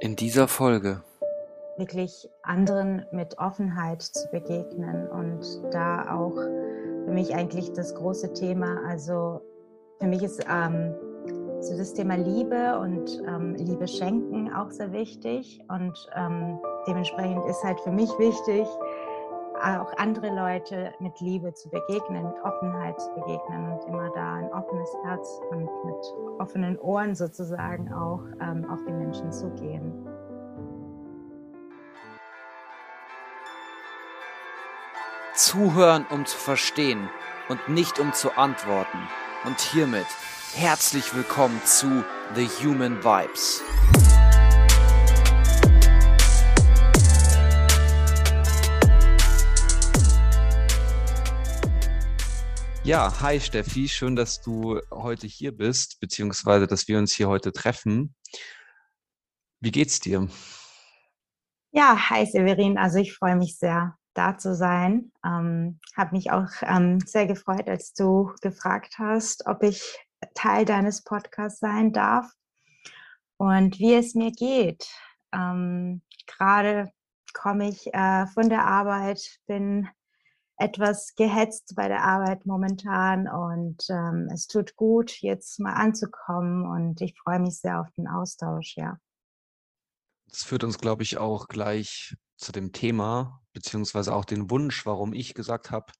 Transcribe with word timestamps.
In 0.00 0.14
dieser 0.14 0.46
Folge. 0.46 1.02
Wirklich 1.76 2.28
anderen 2.42 3.04
mit 3.10 3.36
Offenheit 3.38 4.02
zu 4.02 4.28
begegnen 4.30 5.08
und 5.08 5.72
da 5.72 6.14
auch 6.14 6.34
für 6.34 7.12
mich 7.12 7.34
eigentlich 7.34 7.72
das 7.72 7.94
große 7.96 8.32
Thema, 8.32 8.80
also 8.86 9.40
für 9.98 10.06
mich 10.06 10.22
ist 10.22 10.40
ähm, 10.48 10.94
so 11.60 11.76
das 11.76 11.94
Thema 11.94 12.14
Liebe 12.14 12.78
und 12.78 13.22
ähm, 13.26 13.56
Liebe 13.56 13.88
schenken 13.88 14.52
auch 14.52 14.70
sehr 14.70 14.92
wichtig 14.92 15.60
und 15.68 15.98
ähm, 16.14 16.60
dementsprechend 16.86 17.44
ist 17.46 17.64
halt 17.64 17.80
für 17.80 17.90
mich 17.90 18.10
wichtig, 18.20 18.68
auch 19.58 19.92
andere 19.96 20.28
Leute 20.28 20.92
mit 21.00 21.20
Liebe 21.20 21.52
zu 21.52 21.68
begegnen, 21.68 22.24
mit 22.24 22.42
Offenheit 22.42 23.00
zu 23.00 23.10
begegnen 23.14 23.72
und 23.72 23.84
immer 23.86 24.10
da 24.10 24.34
ein 24.34 24.52
offenes 24.52 24.90
Herz 25.04 25.40
und 25.50 25.68
mit 25.84 26.38
offenen 26.38 26.78
Ohren 26.78 27.14
sozusagen 27.14 27.92
auch 27.92 28.22
ähm, 28.40 28.68
auf 28.70 28.78
die 28.86 28.92
Menschen 28.92 29.32
zugehen. 29.32 30.06
Zuhören, 35.34 36.06
um 36.10 36.26
zu 36.26 36.36
verstehen 36.36 37.08
und 37.48 37.68
nicht 37.68 38.00
um 38.00 38.12
zu 38.12 38.36
antworten. 38.36 38.98
Und 39.44 39.60
hiermit 39.60 40.06
herzlich 40.54 41.14
willkommen 41.14 41.60
zu 41.64 42.04
The 42.34 42.46
Human 42.64 43.02
Vibes. 43.04 43.62
Ja, 52.88 53.20
hi 53.20 53.38
Steffi, 53.38 53.86
schön, 53.86 54.16
dass 54.16 54.40
du 54.40 54.80
heute 54.90 55.26
hier 55.26 55.54
bist, 55.54 56.00
beziehungsweise 56.00 56.66
dass 56.66 56.88
wir 56.88 56.96
uns 56.96 57.12
hier 57.12 57.28
heute 57.28 57.52
treffen. 57.52 58.14
Wie 59.60 59.70
geht's 59.70 60.00
dir? 60.00 60.26
Ja, 61.70 62.08
hi 62.08 62.24
Severin, 62.24 62.78
also 62.78 62.96
ich 62.96 63.14
freue 63.14 63.36
mich 63.36 63.58
sehr, 63.58 63.98
da 64.14 64.38
zu 64.38 64.54
sein. 64.56 65.12
Ähm, 65.22 65.80
Habe 65.98 66.16
mich 66.16 66.30
auch 66.30 66.48
ähm, 66.62 66.98
sehr 67.00 67.26
gefreut, 67.26 67.68
als 67.68 67.92
du 67.92 68.32
gefragt 68.40 68.94
hast, 68.96 69.46
ob 69.46 69.62
ich 69.64 69.82
Teil 70.32 70.64
deines 70.64 71.04
Podcasts 71.04 71.60
sein 71.60 71.92
darf 71.92 72.32
und 73.36 73.78
wie 73.78 73.96
es 73.96 74.14
mir 74.14 74.32
geht. 74.32 74.88
Ähm, 75.34 76.00
Gerade 76.26 76.90
komme 77.34 77.68
ich 77.68 77.92
äh, 77.92 78.26
von 78.28 78.48
der 78.48 78.64
Arbeit, 78.64 79.40
bin 79.46 79.90
etwas 80.58 81.14
gehetzt 81.14 81.74
bei 81.76 81.86
der 81.88 82.02
Arbeit 82.02 82.44
momentan 82.44 83.28
und 83.28 83.84
ähm, 83.90 84.28
es 84.32 84.48
tut 84.48 84.74
gut, 84.74 85.12
jetzt 85.20 85.60
mal 85.60 85.74
anzukommen 85.74 86.66
und 86.66 87.00
ich 87.00 87.16
freue 87.16 87.38
mich 87.38 87.60
sehr 87.60 87.80
auf 87.80 87.90
den 87.96 88.08
Austausch, 88.08 88.76
ja. 88.76 88.98
Das 90.26 90.42
führt 90.42 90.64
uns, 90.64 90.78
glaube 90.78 91.04
ich, 91.04 91.16
auch 91.16 91.46
gleich 91.46 92.16
zu 92.36 92.52
dem 92.52 92.72
Thema, 92.72 93.40
beziehungsweise 93.52 94.14
auch 94.14 94.24
den 94.24 94.50
Wunsch, 94.50 94.84
warum 94.84 95.12
ich 95.12 95.34
gesagt 95.34 95.70
habe, 95.70 95.92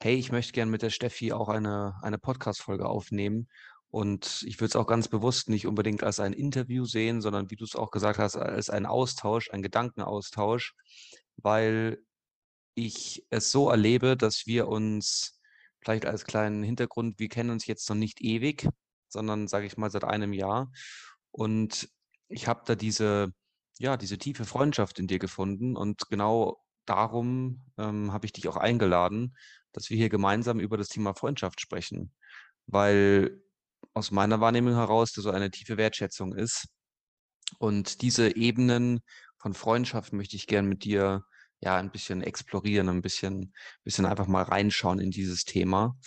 hey, 0.00 0.14
ich 0.14 0.32
möchte 0.32 0.52
gerne 0.52 0.70
mit 0.70 0.82
der 0.82 0.90
Steffi 0.90 1.32
auch 1.32 1.48
eine, 1.48 1.96
eine 2.02 2.18
Podcast-Folge 2.18 2.88
aufnehmen. 2.88 3.48
Und 3.90 4.44
ich 4.46 4.60
würde 4.60 4.68
es 4.68 4.76
auch 4.76 4.86
ganz 4.86 5.08
bewusst 5.08 5.48
nicht 5.48 5.66
unbedingt 5.66 6.04
als 6.04 6.20
ein 6.20 6.32
Interview 6.32 6.84
sehen, 6.84 7.20
sondern 7.20 7.50
wie 7.50 7.56
du 7.56 7.64
es 7.64 7.74
auch 7.74 7.90
gesagt 7.90 8.18
hast, 8.18 8.36
als 8.36 8.70
ein 8.70 8.86
Austausch, 8.86 9.50
ein 9.50 9.62
Gedankenaustausch, 9.62 10.74
weil 11.36 11.98
ich 12.86 13.26
es 13.30 13.50
so 13.50 13.70
erlebe, 13.70 14.16
dass 14.16 14.46
wir 14.46 14.68
uns 14.68 15.40
vielleicht 15.80 16.06
als 16.06 16.24
kleinen 16.24 16.62
Hintergrund, 16.62 17.18
wir 17.18 17.28
kennen 17.28 17.50
uns 17.50 17.66
jetzt 17.66 17.88
noch 17.88 17.96
nicht 17.96 18.20
ewig, 18.20 18.68
sondern 19.08 19.48
sage 19.48 19.66
ich 19.66 19.76
mal 19.76 19.90
seit 19.90 20.04
einem 20.04 20.32
Jahr. 20.32 20.70
Und 21.30 21.88
ich 22.28 22.46
habe 22.46 22.62
da 22.66 22.74
diese, 22.74 23.32
ja, 23.78 23.96
diese 23.96 24.18
tiefe 24.18 24.44
Freundschaft 24.44 24.98
in 24.98 25.06
dir 25.06 25.18
gefunden. 25.18 25.76
Und 25.76 26.08
genau 26.08 26.62
darum 26.84 27.62
ähm, 27.78 28.12
habe 28.12 28.26
ich 28.26 28.32
dich 28.32 28.48
auch 28.48 28.56
eingeladen, 28.56 29.36
dass 29.72 29.90
wir 29.90 29.96
hier 29.96 30.08
gemeinsam 30.08 30.60
über 30.60 30.76
das 30.76 30.88
Thema 30.88 31.14
Freundschaft 31.14 31.60
sprechen. 31.60 32.12
Weil 32.66 33.42
aus 33.94 34.10
meiner 34.10 34.40
Wahrnehmung 34.40 34.74
heraus 34.74 35.12
das 35.12 35.24
so 35.24 35.30
eine 35.30 35.50
tiefe 35.50 35.76
Wertschätzung 35.76 36.34
ist. 36.34 36.68
Und 37.58 38.02
diese 38.02 38.36
Ebenen 38.36 39.00
von 39.38 39.54
Freundschaft 39.54 40.12
möchte 40.12 40.36
ich 40.36 40.46
gern 40.46 40.66
mit 40.66 40.84
dir 40.84 41.24
ja, 41.60 41.76
ein 41.76 41.90
bisschen 41.90 42.22
explorieren, 42.22 42.88
ein 42.88 43.02
bisschen, 43.02 43.52
bisschen 43.84 44.06
einfach 44.06 44.26
mal 44.26 44.42
reinschauen 44.42 45.00
in 45.00 45.10
dieses 45.10 45.44
Thema. 45.44 45.98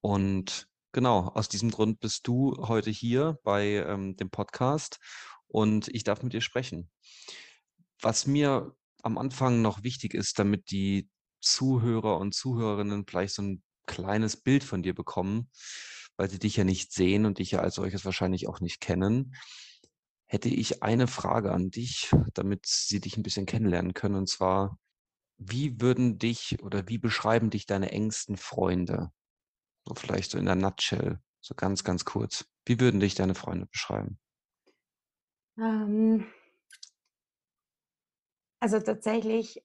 Und 0.00 0.68
genau, 0.92 1.28
aus 1.34 1.48
diesem 1.48 1.70
Grund 1.70 2.00
bist 2.00 2.26
du 2.26 2.56
heute 2.58 2.90
hier 2.90 3.38
bei 3.42 3.84
ähm, 3.86 4.16
dem 4.16 4.30
Podcast 4.30 4.98
und 5.48 5.88
ich 5.88 6.04
darf 6.04 6.22
mit 6.22 6.32
dir 6.32 6.40
sprechen. 6.40 6.90
Was 8.00 8.26
mir 8.26 8.74
am 9.02 9.18
Anfang 9.18 9.62
noch 9.62 9.82
wichtig 9.82 10.14
ist, 10.14 10.38
damit 10.38 10.70
die 10.70 11.08
Zuhörer 11.40 12.18
und 12.18 12.34
Zuhörerinnen 12.34 13.04
vielleicht 13.06 13.34
so 13.34 13.42
ein 13.42 13.62
kleines 13.86 14.36
Bild 14.36 14.64
von 14.64 14.82
dir 14.82 14.94
bekommen, 14.94 15.50
weil 16.16 16.30
sie 16.30 16.38
dich 16.38 16.56
ja 16.56 16.64
nicht 16.64 16.92
sehen 16.92 17.26
und 17.26 17.38
dich 17.38 17.50
ja 17.50 17.60
als 17.60 17.74
solches 17.74 18.04
wahrscheinlich 18.04 18.46
auch 18.48 18.60
nicht 18.60 18.80
kennen, 18.80 19.34
hätte 20.26 20.48
ich 20.48 20.82
eine 20.82 21.08
Frage 21.08 21.52
an 21.52 21.70
dich, 21.70 22.10
damit 22.34 22.64
sie 22.66 23.00
dich 23.00 23.16
ein 23.16 23.22
bisschen 23.22 23.46
kennenlernen 23.46 23.92
können. 23.92 24.14
Und 24.14 24.28
zwar, 24.28 24.78
wie 25.50 25.80
würden 25.80 26.18
dich 26.18 26.62
oder 26.62 26.88
wie 26.88 26.98
beschreiben 26.98 27.50
dich 27.50 27.66
deine 27.66 27.92
engsten 27.92 28.36
Freunde? 28.36 29.12
So 29.86 29.94
vielleicht 29.94 30.30
so 30.32 30.38
in 30.38 30.46
der 30.46 30.56
Nutshell, 30.56 31.20
so 31.40 31.54
ganz, 31.56 31.84
ganz 31.84 32.04
kurz. 32.04 32.46
Wie 32.66 32.80
würden 32.80 33.00
dich 33.00 33.14
deine 33.16 33.34
Freunde 33.36 33.66
beschreiben? 33.66 34.18
Ähm, 35.58 36.26
also 38.60 38.78
tatsächlich 38.80 39.64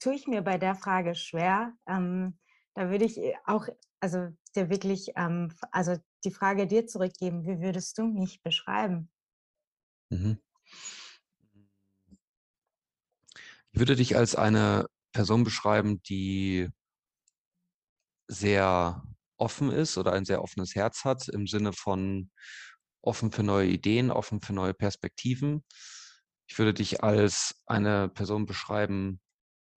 tue 0.00 0.14
ich 0.14 0.26
mir 0.26 0.42
bei 0.42 0.58
der 0.58 0.74
Frage 0.74 1.14
schwer. 1.14 1.74
Ähm, 1.86 2.38
da 2.74 2.90
würde 2.90 3.04
ich 3.04 3.18
äh, 3.18 3.34
auch, 3.44 3.68
also 4.00 4.28
dir 4.54 4.70
wirklich, 4.70 5.12
ähm, 5.16 5.52
also 5.72 5.96
die 6.24 6.30
Frage 6.30 6.66
dir 6.66 6.86
zurückgeben, 6.86 7.46
wie 7.46 7.60
würdest 7.60 7.98
du 7.98 8.04
mich 8.06 8.42
beschreiben? 8.42 9.10
Mhm. 10.10 10.36
Ich 13.72 13.78
würde 13.78 13.96
dich 13.96 14.16
als 14.16 14.34
eine 14.34 14.86
Person 15.16 15.44
beschreiben, 15.44 16.02
die 16.02 16.68
sehr 18.28 19.02
offen 19.38 19.72
ist 19.72 19.96
oder 19.96 20.12
ein 20.12 20.26
sehr 20.26 20.42
offenes 20.42 20.74
Herz 20.74 21.04
hat 21.04 21.28
im 21.28 21.46
Sinne 21.46 21.72
von 21.72 22.30
offen 23.00 23.32
für 23.32 23.42
neue 23.42 23.66
Ideen, 23.66 24.10
offen 24.10 24.42
für 24.42 24.52
neue 24.52 24.74
Perspektiven. 24.74 25.64
Ich 26.48 26.58
würde 26.58 26.74
dich 26.74 27.02
als 27.02 27.62
eine 27.64 28.10
Person 28.10 28.44
beschreiben, 28.44 29.22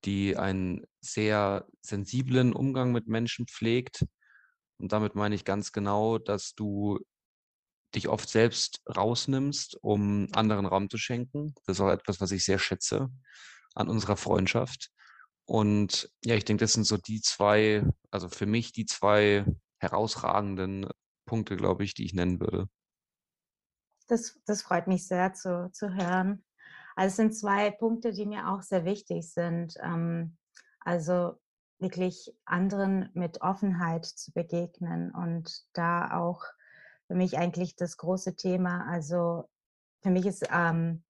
die 0.03 0.35
einen 0.35 0.85
sehr 0.99 1.65
sensiblen 1.81 2.51
Umgang 2.51 2.91
mit 2.91 3.07
Menschen 3.07 3.47
pflegt. 3.47 4.05
Und 4.77 4.91
damit 4.91 5.15
meine 5.15 5.35
ich 5.35 5.45
ganz 5.45 5.71
genau, 5.71 6.17
dass 6.17 6.53
du 6.53 6.99
dich 7.95 8.09
oft 8.09 8.27
selbst 8.27 8.81
rausnimmst, 8.93 9.77
um 9.81 10.27
anderen 10.33 10.65
Raum 10.65 10.89
zu 10.89 10.97
schenken. 10.97 11.53
Das 11.65 11.77
ist 11.77 11.81
auch 11.81 11.91
etwas, 11.91 12.19
was 12.19 12.31
ich 12.31 12.43
sehr 12.43 12.59
schätze 12.59 13.09
an 13.73 13.87
unserer 13.87 14.17
Freundschaft. 14.17 14.91
Und 15.49 16.13
ja, 16.23 16.35
ich 16.35 16.45
denke, 16.45 16.63
das 16.63 16.73
sind 16.73 16.83
so 16.83 16.97
die 16.97 17.21
zwei, 17.21 17.83
also 18.11 18.29
für 18.29 18.45
mich 18.45 18.71
die 18.71 18.85
zwei 18.85 19.45
herausragenden 19.79 20.87
Punkte, 21.25 21.57
glaube 21.57 21.83
ich, 21.83 21.95
die 21.95 22.05
ich 22.05 22.13
nennen 22.13 22.39
würde. 22.39 22.69
Das, 24.07 24.39
das 24.45 24.61
freut 24.61 24.85
mich 24.85 25.07
sehr 25.07 25.33
zu, 25.33 25.71
zu 25.71 25.95
hören. 25.95 26.45
Also 26.95 27.07
es 27.07 27.15
sind 27.15 27.35
zwei 27.35 27.71
Punkte, 27.71 28.11
die 28.11 28.27
mir 28.27 28.47
auch 28.51 28.61
sehr 28.61 28.85
wichtig 28.85 29.33
sind. 29.33 29.73
Ähm, 29.81 30.37
also 30.81 31.41
wirklich 31.79 32.31
anderen 32.45 33.09
mit 33.15 33.41
Offenheit 33.41 34.05
zu 34.05 34.31
begegnen 34.31 35.09
und 35.09 35.63
da 35.73 36.19
auch 36.19 36.43
für 37.07 37.15
mich 37.15 37.39
eigentlich 37.39 37.75
das 37.75 37.97
große 37.97 38.35
Thema. 38.35 38.85
Also 38.87 39.49
für 40.03 40.11
mich 40.11 40.27
ist 40.27 40.47
ähm, 40.51 41.03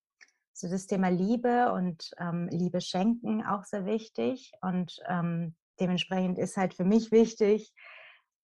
so 0.60 0.70
das 0.70 0.88
Thema 0.88 1.10
Liebe 1.10 1.72
und 1.72 2.12
ähm, 2.20 2.50
Liebe 2.52 2.82
schenken 2.82 3.46
auch 3.46 3.64
sehr 3.64 3.86
wichtig. 3.86 4.52
Und 4.62 5.00
ähm, 5.08 5.56
dementsprechend 5.80 6.38
ist 6.38 6.58
halt 6.58 6.74
für 6.74 6.84
mich 6.84 7.12
wichtig, 7.12 7.74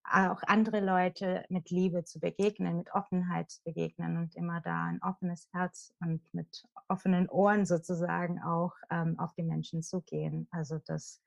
auch 0.08 0.40
andere 0.46 0.80
Leute 0.80 1.44
mit 1.48 1.70
Liebe 1.70 2.04
zu 2.04 2.20
begegnen, 2.20 2.78
mit 2.78 2.94
Offenheit 2.94 3.50
zu 3.50 3.62
begegnen 3.64 4.16
und 4.16 4.36
immer 4.36 4.60
da 4.60 4.84
ein 4.84 5.02
offenes 5.02 5.48
Herz 5.52 5.92
und 6.00 6.22
mit 6.32 6.64
offenen 6.88 7.28
Ohren 7.28 7.66
sozusagen 7.66 8.40
auch 8.40 8.72
ähm, 8.90 9.18
auf 9.18 9.34
die 9.34 9.42
Menschen 9.42 9.82
zugehen. 9.82 10.48
Also 10.52 10.78
das, 10.86 11.20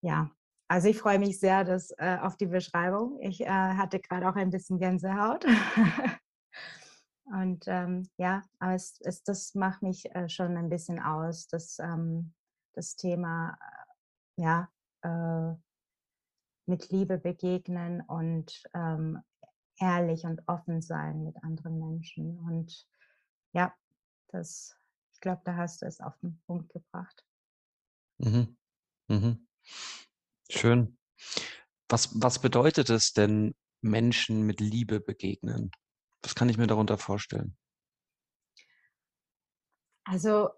ja, 0.00 0.30
also 0.66 0.88
ich 0.88 0.98
freue 0.98 1.18
mich 1.20 1.38
sehr 1.38 1.64
dass, 1.64 1.92
äh, 1.98 2.18
auf 2.20 2.36
die 2.36 2.46
Beschreibung. 2.46 3.20
Ich 3.20 3.42
äh, 3.42 3.46
hatte 3.46 4.00
gerade 4.00 4.28
auch 4.28 4.36
ein 4.36 4.50
bisschen 4.50 4.78
Gänsehaut. 4.78 5.46
Und 7.26 7.64
ähm, 7.68 8.08
ja, 8.18 8.42
aber 8.58 8.74
es, 8.74 9.00
es, 9.00 9.22
das 9.22 9.54
macht 9.54 9.82
mich 9.82 10.14
äh, 10.14 10.28
schon 10.28 10.56
ein 10.56 10.68
bisschen 10.68 11.00
aus, 11.00 11.46
dass 11.48 11.78
ähm, 11.78 12.34
das 12.74 12.96
Thema 12.96 13.56
äh, 13.60 14.42
ja, 14.42 14.68
äh, 15.02 15.54
mit 16.66 16.90
Liebe 16.90 17.18
begegnen 17.18 18.02
und 18.02 18.62
ähm, 18.74 19.22
ehrlich 19.78 20.24
und 20.24 20.42
offen 20.46 20.82
sein 20.82 21.24
mit 21.24 21.42
anderen 21.42 21.78
Menschen. 21.78 22.38
Und 22.40 22.86
ja, 23.52 23.74
das, 24.28 24.76
ich 25.12 25.20
glaube, 25.20 25.42
da 25.44 25.56
hast 25.56 25.82
du 25.82 25.86
es 25.86 26.00
auf 26.00 26.18
den 26.18 26.40
Punkt 26.46 26.72
gebracht. 26.72 27.24
Mhm. 28.18 28.56
Mhm. 29.08 29.46
Schön. 30.50 30.98
Was, 31.88 32.10
was 32.20 32.38
bedeutet 32.38 32.90
es 32.90 33.12
denn, 33.12 33.54
Menschen 33.80 34.42
mit 34.42 34.60
Liebe 34.60 35.00
begegnen? 35.00 35.70
Was 36.24 36.34
kann 36.34 36.48
ich 36.48 36.56
mir 36.56 36.66
darunter 36.66 36.96
vorstellen? 36.96 37.54
Also 40.04 40.48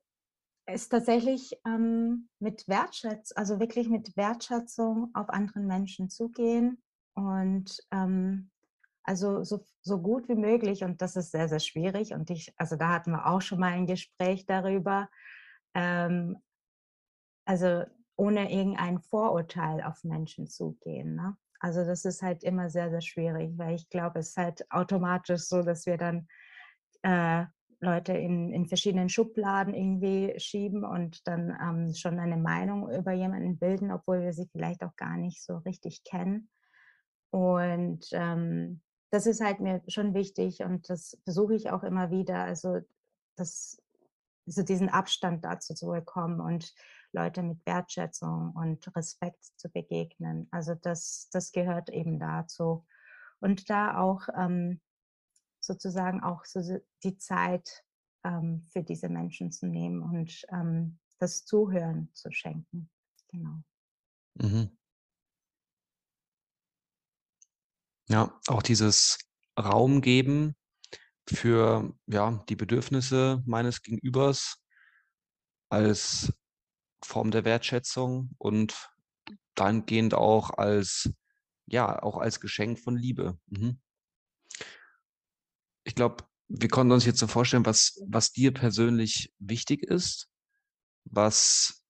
ist 0.67 0.89
tatsächlich 0.89 1.59
ähm, 1.67 2.29
mit 2.39 2.67
Wertschätzung, 2.69 3.37
also 3.37 3.61
wirklich 3.61 3.89
mit 3.89 4.17
Wertschätzung 4.17 5.11
auf 5.15 5.29
anderen 5.29 5.67
Menschen 5.67 6.09
zugehen 6.09 6.83
und 7.15 7.81
ähm, 7.91 8.51
also 9.03 9.45
so, 9.45 9.65
so 9.83 10.01
gut 10.01 10.29
wie 10.29 10.35
möglich 10.35 10.83
und 10.83 11.03
das 11.03 11.17
ist 11.17 11.31
sehr, 11.33 11.49
sehr 11.49 11.61
schwierig 11.61 12.13
und 12.13 12.31
ich, 12.31 12.53
also 12.57 12.77
da 12.77 12.93
hatten 12.93 13.13
wir 13.13 13.27
auch 13.27 13.41
schon 13.41 13.61
mal 13.61 13.73
ein 13.73 13.87
Gespräch 13.87 14.47
darüber, 14.47 15.09
ähm, 15.75 16.43
also 17.45 17.85
ohne 18.17 18.53
irgendein 18.53 19.01
Vorurteil 19.01 19.83
auf 19.83 20.03
Menschen 20.05 20.49
zugehen. 20.49 21.15
Ne? 21.15 21.37
Also 21.61 21.85
das 21.85 22.05
ist 22.05 22.23
halt 22.23 22.45
immer 22.45 22.71
sehr, 22.71 22.91
sehr 22.91 23.01
schwierig, 23.01 23.57
weil 23.57 23.75
ich 23.75 23.89
glaube, 23.89 24.21
es 24.21 24.31
ist 24.31 24.37
halt 24.37 24.71
automatisch 24.71 25.43
so, 25.43 25.63
dass 25.63 25.87
wir 25.87 25.97
dann 25.97 26.29
äh, 27.03 27.45
Leute 27.81 28.13
in, 28.13 28.53
in 28.53 28.67
verschiedenen 28.67 29.09
Schubladen 29.09 29.75
irgendwie 29.75 30.35
schieben 30.39 30.85
und 30.85 31.27
dann 31.27 31.57
ähm, 31.61 31.95
schon 31.95 32.19
eine 32.19 32.37
Meinung 32.37 32.91
über 32.91 33.13
jemanden 33.13 33.59
bilden, 33.59 33.91
obwohl 33.91 34.23
wir 34.23 34.33
sie 34.33 34.49
vielleicht 34.51 34.83
auch 34.83 34.97
gar 34.97 35.17
nicht 35.17 35.43
so 35.43 35.59
richtig 35.59 36.05
kennen. 36.05 36.49
Und 37.31 38.07
ähm, 38.13 38.81
das 39.11 39.27
ist 39.27 39.41
halt 39.41 39.61
mir 39.61 39.83
schon 39.89 40.15
wichtig 40.15 40.63
und 40.63 40.89
das 40.89 41.19
versuche 41.25 41.55
ich 41.55 41.71
auch 41.71 41.83
immer 41.83 42.11
wieder, 42.11 42.43
also 42.43 42.81
das, 43.37 43.81
so 44.47 44.63
diesen 44.63 44.89
Abstand 44.89 45.45
dazu 45.45 45.75
zu 45.75 45.87
bekommen 45.87 46.41
und 46.41 46.73
Leute 47.17 47.43
mit 47.43 47.65
Wertschätzung 47.67 48.53
und 48.55 48.95
Respekt 48.95 49.43
zu 49.57 49.71
begegnen. 49.71 50.49
Also 50.51 50.75
das, 50.75 51.29
das 51.33 51.51
gehört 51.51 51.89
eben 51.89 52.21
dazu. 52.21 52.87
Und 53.41 53.71
da 53.71 53.99
auch 53.99 54.29
ähm, 54.37 54.81
sozusagen 55.61 56.23
auch 56.23 56.45
so 56.45 56.61
die 57.03 57.17
Zeit 57.17 57.85
ähm, 58.23 58.63
für 58.71 58.83
diese 58.83 59.09
Menschen 59.09 59.51
zu 59.51 59.67
nehmen 59.67 60.03
und 60.03 60.45
ähm, 60.53 60.99
das 61.19 61.45
Zuhören 61.45 62.11
zu 62.13 62.31
schenken. 62.31 62.91
Genau. 63.29 63.63
Mhm. 64.35 64.77
Ja, 68.09 68.39
auch 68.49 68.63
dieses 68.63 69.19
Raum 69.59 70.01
geben 70.01 70.55
für 71.29 71.93
ja, 72.07 72.45
die 72.49 72.57
Bedürfnisse 72.57 73.43
meines 73.47 73.83
Gegenübers 73.83 74.63
als 75.71 76.33
Form 77.03 77.31
der 77.31 77.45
Wertschätzung 77.45 78.31
und 78.39 78.91
dahingehend 79.55 80.15
auch 80.15 80.51
als 80.51 81.11
ja, 81.69 82.01
auch 82.01 82.19
als 82.19 82.41
Geschenk 82.41 82.79
von 82.79 82.97
Liebe. 82.97 83.39
Mhm 83.47 83.81
ich 85.87 85.95
glaube, 85.95 86.25
wir 86.49 86.69
konnten 86.69 86.93
uns 86.93 87.07
jetzt 87.07 87.21
so 87.21 87.29
vorstellen, 87.29 87.65
was, 87.65 88.03
was 88.07 88.33
dir 88.33 88.53
persönlich 88.53 89.33
wichtig 89.39 89.83
ist, 89.83 90.29
was 91.05 91.83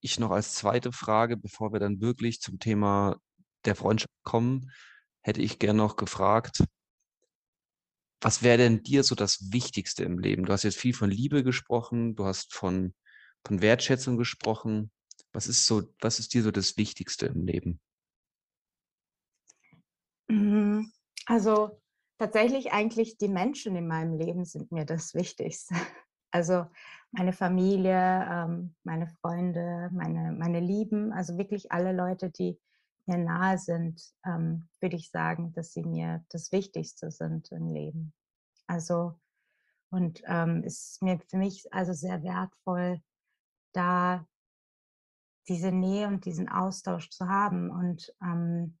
ich 0.00 0.18
noch 0.18 0.30
als 0.30 0.54
zweite 0.54 0.92
Frage, 0.92 1.36
bevor 1.36 1.72
wir 1.72 1.80
dann 1.80 2.00
wirklich 2.00 2.40
zum 2.40 2.58
Thema 2.58 3.16
der 3.64 3.74
Freundschaft 3.74 4.14
kommen, 4.22 4.70
hätte 5.20 5.42
ich 5.42 5.58
gern 5.58 5.76
noch 5.76 5.96
gefragt, 5.96 6.64
was 8.20 8.42
wäre 8.42 8.58
denn 8.58 8.82
dir 8.82 9.02
so 9.02 9.14
das 9.14 9.52
Wichtigste 9.52 10.04
im 10.04 10.18
Leben? 10.18 10.44
Du 10.46 10.52
hast 10.52 10.62
jetzt 10.62 10.78
viel 10.78 10.94
von 10.94 11.10
Liebe 11.10 11.42
gesprochen, 11.42 12.14
du 12.14 12.26
hast 12.26 12.54
von, 12.54 12.94
von 13.46 13.62
Wertschätzung 13.62 14.16
gesprochen. 14.16 14.90
Was 15.32 15.46
ist 15.46 15.66
so, 15.66 15.82
was 16.00 16.18
ist 16.18 16.34
dir 16.34 16.42
so 16.42 16.50
das 16.50 16.76
Wichtigste 16.76 17.26
im 17.26 17.44
Leben? 17.44 17.80
Mhm. 20.28 20.92
Also 21.26 21.80
tatsächlich 22.18 22.72
eigentlich 22.72 23.18
die 23.18 23.28
Menschen 23.28 23.76
in 23.76 23.86
meinem 23.86 24.18
Leben 24.18 24.44
sind 24.44 24.72
mir 24.72 24.84
das 24.84 25.14
Wichtigste. 25.14 25.74
Also 26.32 26.66
meine 27.10 27.32
Familie, 27.32 28.24
ähm, 28.30 28.76
meine 28.84 29.08
Freunde, 29.08 29.90
meine, 29.92 30.30
meine 30.30 30.60
Lieben, 30.60 31.12
also 31.12 31.36
wirklich 31.38 31.72
alle 31.72 31.90
Leute, 31.90 32.30
die 32.30 32.56
mir 33.06 33.18
nahe 33.18 33.58
sind, 33.58 34.00
ähm, 34.24 34.68
würde 34.80 34.94
ich 34.94 35.10
sagen, 35.10 35.52
dass 35.54 35.72
sie 35.72 35.82
mir 35.82 36.24
das 36.28 36.52
Wichtigste 36.52 37.10
sind 37.10 37.50
im 37.50 37.66
Leben. 37.66 38.12
Also 38.68 39.18
und 39.90 40.22
ähm, 40.26 40.62
ist 40.62 41.02
mir 41.02 41.18
für 41.28 41.36
mich 41.36 41.72
also 41.72 41.92
sehr 41.92 42.22
wertvoll, 42.22 43.02
da 43.72 44.26
diese 45.48 45.72
Nähe 45.72 46.06
und 46.06 46.24
diesen 46.24 46.48
Austausch 46.48 47.10
zu 47.10 47.28
haben 47.28 47.70
und 47.70 48.12
ähm, 48.22 48.78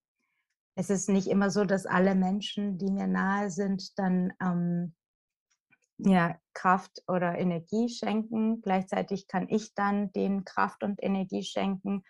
es 0.76 0.88
ist 0.88 1.08
nicht 1.08 1.26
immer 1.26 1.50
so, 1.50 1.64
dass 1.64 1.84
alle 1.84 2.14
Menschen, 2.14 2.78
die 2.78 2.90
mir 2.90 3.06
nahe 3.06 3.50
sind, 3.50 3.98
dann 3.98 4.32
ähm, 4.40 4.94
ja, 5.98 6.36
Kraft 6.54 7.02
oder 7.06 7.38
Energie 7.38 7.88
schenken. 7.88 8.62
Gleichzeitig 8.62 9.26
kann 9.26 9.48
ich 9.48 9.74
dann 9.74 10.12
denen 10.12 10.44
Kraft 10.44 10.82
und 10.82 11.02
Energie 11.02 11.42
schenken. 11.42 12.02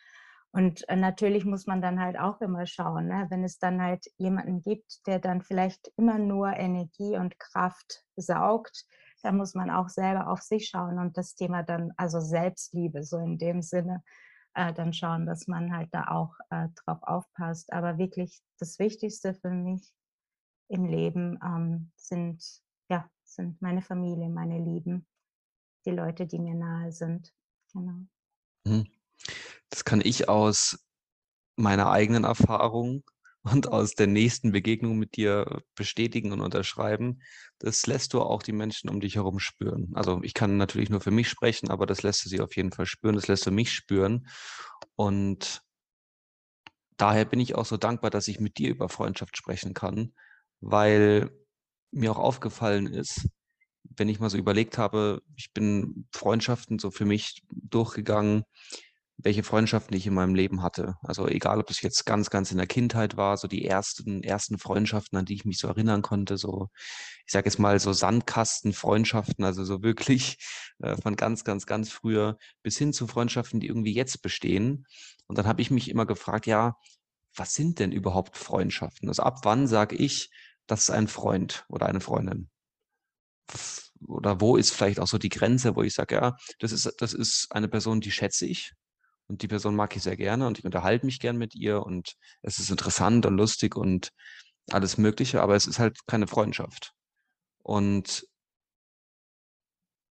Und 0.52 0.88
äh, 0.88 0.96
natürlich 0.96 1.44
muss 1.44 1.66
man 1.66 1.80
dann 1.80 2.00
halt 2.00 2.18
auch 2.18 2.40
immer 2.40 2.66
schauen, 2.66 3.06
ne? 3.06 3.26
wenn 3.30 3.44
es 3.44 3.58
dann 3.58 3.80
halt 3.80 4.06
jemanden 4.18 4.62
gibt, 4.62 5.06
der 5.06 5.18
dann 5.18 5.42
vielleicht 5.42 5.92
immer 5.96 6.18
nur 6.18 6.52
Energie 6.56 7.16
und 7.16 7.38
Kraft 7.38 8.04
saugt, 8.16 8.84
dann 9.22 9.36
muss 9.36 9.54
man 9.54 9.70
auch 9.70 9.88
selber 9.88 10.28
auf 10.28 10.40
sich 10.40 10.68
schauen 10.68 10.98
und 10.98 11.16
das 11.16 11.34
Thema 11.34 11.62
dann, 11.62 11.92
also 11.96 12.20
Selbstliebe, 12.20 13.02
so 13.02 13.18
in 13.18 13.38
dem 13.38 13.62
Sinne, 13.62 14.02
äh, 14.54 14.72
dann 14.72 14.92
schauen, 14.92 15.26
dass 15.26 15.46
man 15.46 15.74
halt 15.74 15.88
da 15.92 16.08
auch 16.08 16.34
äh, 16.50 16.68
drauf 16.84 17.02
aufpasst. 17.02 17.72
Aber 17.72 17.98
wirklich 17.98 18.40
das 18.58 18.78
Wichtigste 18.78 19.34
für 19.34 19.50
mich 19.50 19.92
im 20.68 20.86
Leben 20.86 21.38
ähm, 21.44 21.92
sind, 21.96 22.44
ja, 22.88 23.08
sind 23.24 23.60
meine 23.60 23.82
Familie, 23.82 24.28
meine 24.28 24.58
Lieben, 24.58 25.06
die 25.84 25.90
Leute, 25.90 26.26
die 26.26 26.38
mir 26.38 26.54
nahe 26.54 26.92
sind. 26.92 27.32
Genau. 27.72 28.06
Mhm. 28.64 28.86
Das 29.68 29.84
kann 29.84 30.00
ich 30.00 30.28
aus 30.28 30.84
meiner 31.56 31.90
eigenen 31.90 32.24
Erfahrung 32.24 33.04
und 33.42 33.68
aus 33.68 33.94
der 33.94 34.06
nächsten 34.06 34.52
Begegnung 34.52 34.98
mit 34.98 35.16
dir 35.16 35.62
bestätigen 35.74 36.32
und 36.32 36.40
unterschreiben, 36.40 37.22
das 37.58 37.86
lässt 37.86 38.12
du 38.12 38.20
auch 38.20 38.42
die 38.42 38.52
Menschen 38.52 38.90
um 38.90 39.00
dich 39.00 39.16
herum 39.16 39.38
spüren. 39.38 39.90
Also 39.94 40.20
ich 40.22 40.34
kann 40.34 40.56
natürlich 40.56 40.90
nur 40.90 41.00
für 41.00 41.10
mich 41.10 41.28
sprechen, 41.28 41.70
aber 41.70 41.86
das 41.86 42.02
lässt 42.02 42.24
du 42.24 42.28
sie 42.28 42.40
auf 42.40 42.56
jeden 42.56 42.72
Fall 42.72 42.86
spüren, 42.86 43.14
das 43.14 43.28
lässt 43.28 43.46
du 43.46 43.50
mich 43.50 43.72
spüren. 43.72 44.28
Und 44.94 45.62
daher 46.96 47.24
bin 47.24 47.40
ich 47.40 47.54
auch 47.54 47.66
so 47.66 47.76
dankbar, 47.76 48.10
dass 48.10 48.28
ich 48.28 48.40
mit 48.40 48.58
dir 48.58 48.70
über 48.70 48.88
Freundschaft 48.88 49.36
sprechen 49.36 49.72
kann, 49.74 50.12
weil 50.60 51.30
mir 51.92 52.12
auch 52.12 52.18
aufgefallen 52.18 52.86
ist, 52.86 53.26
wenn 53.82 54.08
ich 54.08 54.20
mal 54.20 54.30
so 54.30 54.38
überlegt 54.38 54.78
habe, 54.78 55.22
ich 55.36 55.52
bin 55.52 56.06
Freundschaften 56.12 56.78
so 56.78 56.90
für 56.90 57.04
mich 57.06 57.42
durchgegangen, 57.48 58.44
welche 59.22 59.42
Freundschaften 59.42 59.96
ich 59.96 60.06
in 60.06 60.14
meinem 60.14 60.34
Leben 60.34 60.62
hatte. 60.62 60.96
Also 61.02 61.26
egal, 61.26 61.60
ob 61.60 61.66
das 61.66 61.82
jetzt 61.82 62.06
ganz, 62.06 62.30
ganz 62.30 62.50
in 62.52 62.58
der 62.58 62.66
Kindheit 62.66 63.16
war, 63.16 63.36
so 63.36 63.48
die 63.48 63.64
ersten, 63.64 64.22
ersten 64.22 64.58
Freundschaften, 64.58 65.18
an 65.18 65.24
die 65.24 65.34
ich 65.34 65.44
mich 65.44 65.58
so 65.58 65.68
erinnern 65.68 66.02
konnte, 66.02 66.36
so, 66.38 66.68
ich 67.26 67.32
sage 67.32 67.46
jetzt 67.46 67.58
mal 67.58 67.78
so 67.78 67.92
Sandkastenfreundschaften, 67.92 69.44
also 69.44 69.64
so 69.64 69.82
wirklich 69.82 70.38
äh, 70.80 70.96
von 70.96 71.16
ganz, 71.16 71.44
ganz, 71.44 71.66
ganz 71.66 71.90
früher 71.90 72.38
bis 72.62 72.78
hin 72.78 72.92
zu 72.92 73.06
Freundschaften, 73.06 73.60
die 73.60 73.66
irgendwie 73.66 73.94
jetzt 73.94 74.22
bestehen. 74.22 74.86
Und 75.26 75.38
dann 75.38 75.46
habe 75.46 75.62
ich 75.62 75.70
mich 75.70 75.90
immer 75.90 76.06
gefragt, 76.06 76.46
ja, 76.46 76.76
was 77.34 77.54
sind 77.54 77.78
denn 77.78 77.92
überhaupt 77.92 78.36
Freundschaften? 78.36 79.08
Also 79.08 79.22
ab 79.22 79.40
wann 79.42 79.66
sage 79.66 79.96
ich, 79.96 80.30
das 80.66 80.82
ist 80.82 80.90
ein 80.90 81.08
Freund 81.08 81.64
oder 81.68 81.86
eine 81.86 82.00
Freundin? 82.00 82.48
Oder 84.06 84.40
wo 84.40 84.56
ist 84.56 84.70
vielleicht 84.70 84.98
auch 84.98 85.06
so 85.06 85.18
die 85.18 85.28
Grenze, 85.28 85.76
wo 85.76 85.82
ich 85.82 85.94
sage, 85.94 86.14
ja, 86.14 86.36
das 86.58 86.72
ist, 86.72 86.90
das 86.98 87.12
ist 87.12 87.48
eine 87.50 87.68
Person, 87.68 88.00
die 88.00 88.10
schätze 88.10 88.46
ich, 88.46 88.72
und 89.30 89.42
die 89.42 89.48
Person 89.48 89.76
mag 89.76 89.94
ich 89.94 90.02
sehr 90.02 90.16
gerne 90.16 90.46
und 90.48 90.58
ich 90.58 90.64
unterhalte 90.64 91.06
mich 91.06 91.20
gern 91.20 91.38
mit 91.38 91.54
ihr 91.54 91.84
und 91.86 92.16
es 92.42 92.58
ist 92.58 92.68
interessant 92.68 93.26
und 93.26 93.36
lustig 93.36 93.76
und 93.76 94.12
alles 94.70 94.98
Mögliche, 94.98 95.40
aber 95.40 95.54
es 95.54 95.68
ist 95.68 95.78
halt 95.78 96.04
keine 96.08 96.26
Freundschaft. 96.26 96.94
Und 97.62 98.26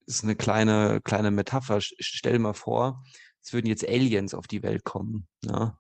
es 0.08 0.16
ist 0.16 0.24
eine 0.24 0.38
kleine, 0.38 1.02
kleine 1.04 1.32
Metapher. 1.32 1.80
Stell 1.82 2.40
mal 2.40 2.54
vor, 2.54 3.04
es 3.44 3.52
würden 3.52 3.68
jetzt 3.68 3.86
Aliens 3.86 4.34
auf 4.34 4.48
die 4.48 4.64
Welt 4.64 4.86
kommen, 4.86 5.28
ja, 5.44 5.78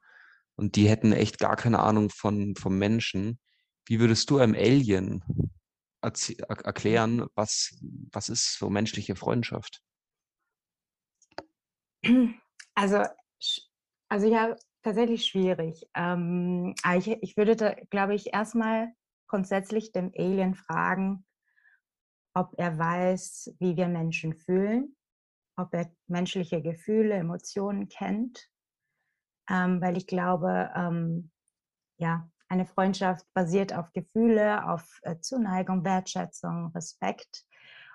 und 0.55 0.75
die 0.75 0.89
hätten 0.89 1.13
echt 1.13 1.39
gar 1.39 1.55
keine 1.55 1.79
Ahnung 1.79 2.09
von, 2.09 2.57
vom 2.57 2.77
Menschen. 2.77 3.39
Wie 3.85 4.01
würdest 4.01 4.29
du 4.29 4.39
einem 4.39 4.53
Alien 4.53 5.23
erklären, 6.01 7.25
was, 7.35 7.79
was 8.11 8.27
ist 8.27 8.57
so 8.59 8.69
menschliche 8.69 9.15
Freundschaft? 9.15 9.81
Also 12.75 13.03
also 14.09 14.27
ja, 14.27 14.55
tatsächlich 14.83 15.25
schwierig. 15.25 15.87
Ähm, 15.95 16.75
ich, 16.97 17.07
ich 17.07 17.37
würde 17.37 17.55
da, 17.55 17.73
glaube 17.89 18.15
ich, 18.15 18.33
erstmal 18.33 18.93
grundsätzlich 19.27 19.91
dem 19.91 20.11
Alien 20.15 20.55
fragen, 20.55 21.25
ob 22.33 22.53
er 22.57 22.77
weiß, 22.77 23.55
wie 23.59 23.75
wir 23.75 23.87
Menschen 23.87 24.33
fühlen. 24.35 24.95
ob 25.59 25.73
er 25.73 25.91
menschliche 26.07 26.61
Gefühle, 26.61 27.15
Emotionen 27.15 27.89
kennt, 27.89 28.49
ähm, 29.49 29.81
weil 29.81 29.97
ich 29.97 30.07
glaube, 30.07 30.71
ähm, 30.75 31.31
ja, 31.97 32.29
eine 32.47 32.65
Freundschaft 32.65 33.25
basiert 33.33 33.73
auf 33.73 33.91
Gefühle, 33.93 34.67
auf 34.67 34.99
äh, 35.03 35.19
Zuneigung, 35.19 35.83
Wertschätzung, 35.83 36.71
Respekt. 36.73 37.43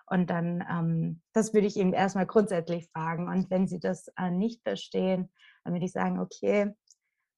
Und 0.07 0.29
dann, 0.29 0.65
ähm, 0.71 1.23
das 1.33 1.55
würde 1.55 1.67
ich 1.67 1.77
ihm 1.77 1.95
erstmal 1.95 2.27
grundsätzlich 2.27 2.89
fragen. 2.91 3.29
Und 3.29 3.51
wenn 3.51 3.67
Sie 3.67 3.81
das 3.81 4.09
äh, 4.19 4.31
nicht 4.31 4.63
verstehen, 4.63 5.31
dann 5.65 5.73
würde 5.73 5.87
ich 5.87 5.93
sagen, 5.93 6.21
okay, 6.21 6.75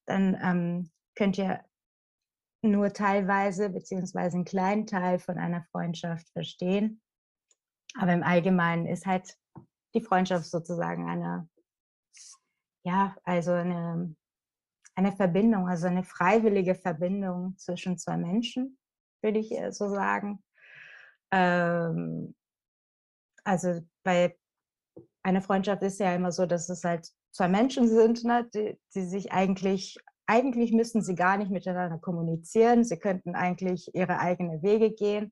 dann 0.05 0.37
ähm, 0.41 0.91
könnt 1.15 1.37
ihr 1.37 1.63
nur 2.61 2.91
teilweise 2.91 3.69
beziehungsweise 3.69 4.35
einen 4.35 4.45
kleinen 4.45 4.85
Teil 4.85 5.19
von 5.19 5.37
einer 5.37 5.63
Freundschaft 5.71 6.29
verstehen. 6.29 7.01
Aber 7.97 8.13
im 8.13 8.23
Allgemeinen 8.23 8.85
ist 8.85 9.05
halt 9.05 9.37
die 9.93 10.01
Freundschaft 10.01 10.45
sozusagen 10.45 11.09
eine, 11.09 11.49
ja, 12.83 13.15
also 13.23 13.53
eine, 13.53 14.15
eine 14.95 15.11
Verbindung, 15.11 15.67
also 15.67 15.87
eine 15.87 16.03
freiwillige 16.03 16.75
Verbindung 16.75 17.57
zwischen 17.57 17.97
zwei 17.97 18.17
Menschen, 18.17 18.77
würde 19.21 19.39
ich 19.39 19.51
äh, 19.51 19.71
so 19.71 19.89
sagen. 19.89 20.43
Ähm, 21.31 22.35
also 23.47 23.81
bei 24.03 24.37
einer 25.23 25.41
Freundschaft 25.41 25.81
ist 25.83 25.99
ja 25.99 26.13
immer 26.13 26.31
so, 26.31 26.45
dass 26.45 26.69
es 26.69 26.83
halt 26.83 27.09
zwei 27.31 27.47
Menschen 27.47 27.87
sind, 27.87 28.23
ne, 28.23 28.47
die, 28.53 28.77
die 28.93 29.05
sich 29.05 29.31
eigentlich 29.31 29.97
eigentlich 30.27 30.73
müssten 30.73 31.01
sie 31.01 31.15
gar 31.15 31.37
nicht 31.37 31.51
miteinander 31.51 31.97
kommunizieren. 31.97 32.83
Sie 32.83 32.97
könnten 32.97 33.33
eigentlich 33.33 33.89
ihre 33.95 34.19
eigenen 34.19 34.61
Wege 34.61 34.91
gehen, 34.91 35.31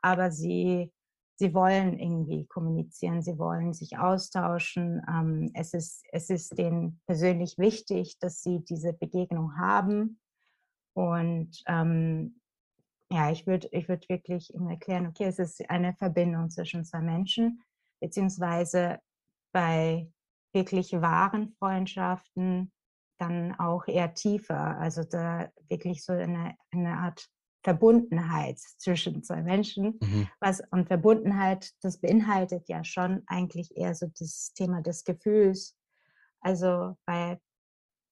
aber 0.00 0.30
sie, 0.30 0.92
sie 1.34 1.52
wollen 1.52 1.98
irgendwie 1.98 2.46
kommunizieren, 2.46 3.22
sie 3.22 3.38
wollen 3.38 3.74
sich 3.74 3.98
austauschen. 3.98 5.02
Ähm, 5.08 5.50
es, 5.54 5.74
ist, 5.74 6.04
es 6.12 6.30
ist 6.30 6.56
denen 6.56 7.00
persönlich 7.06 7.58
wichtig, 7.58 8.18
dass 8.20 8.42
sie 8.42 8.60
diese 8.60 8.92
Begegnung 8.92 9.58
haben. 9.58 10.20
Und 10.94 11.60
ähm, 11.66 12.40
ja, 13.10 13.30
ich 13.30 13.46
würde 13.46 13.68
ich 13.72 13.88
würd 13.88 14.08
wirklich 14.08 14.52
ihm 14.54 14.68
erklären, 14.68 15.06
okay, 15.06 15.24
es 15.24 15.38
ist 15.38 15.68
eine 15.70 15.94
Verbindung 15.94 16.50
zwischen 16.50 16.84
zwei 16.84 17.00
Menschen, 17.00 17.62
beziehungsweise 18.00 18.98
bei 19.52 20.10
wirklich 20.52 20.92
wahren 20.92 21.54
Freundschaften 21.58 22.72
dann 23.18 23.54
auch 23.58 23.86
eher 23.86 24.14
tiefer. 24.14 24.78
Also 24.78 25.04
da 25.04 25.50
wirklich 25.68 26.04
so 26.04 26.12
eine, 26.12 26.56
eine 26.70 26.98
Art 26.98 27.28
Verbundenheit 27.62 28.58
zwischen 28.78 29.22
zwei 29.22 29.42
Menschen. 29.42 29.98
Mhm. 30.00 30.28
Was, 30.40 30.62
und 30.70 30.86
Verbundenheit, 30.86 31.72
das 31.82 31.98
beinhaltet 31.98 32.68
ja 32.68 32.84
schon 32.84 33.22
eigentlich 33.26 33.76
eher 33.76 33.94
so 33.94 34.06
das 34.18 34.52
Thema 34.54 34.82
des 34.82 35.04
Gefühls. 35.04 35.76
Also, 36.40 36.96
weil 37.06 37.40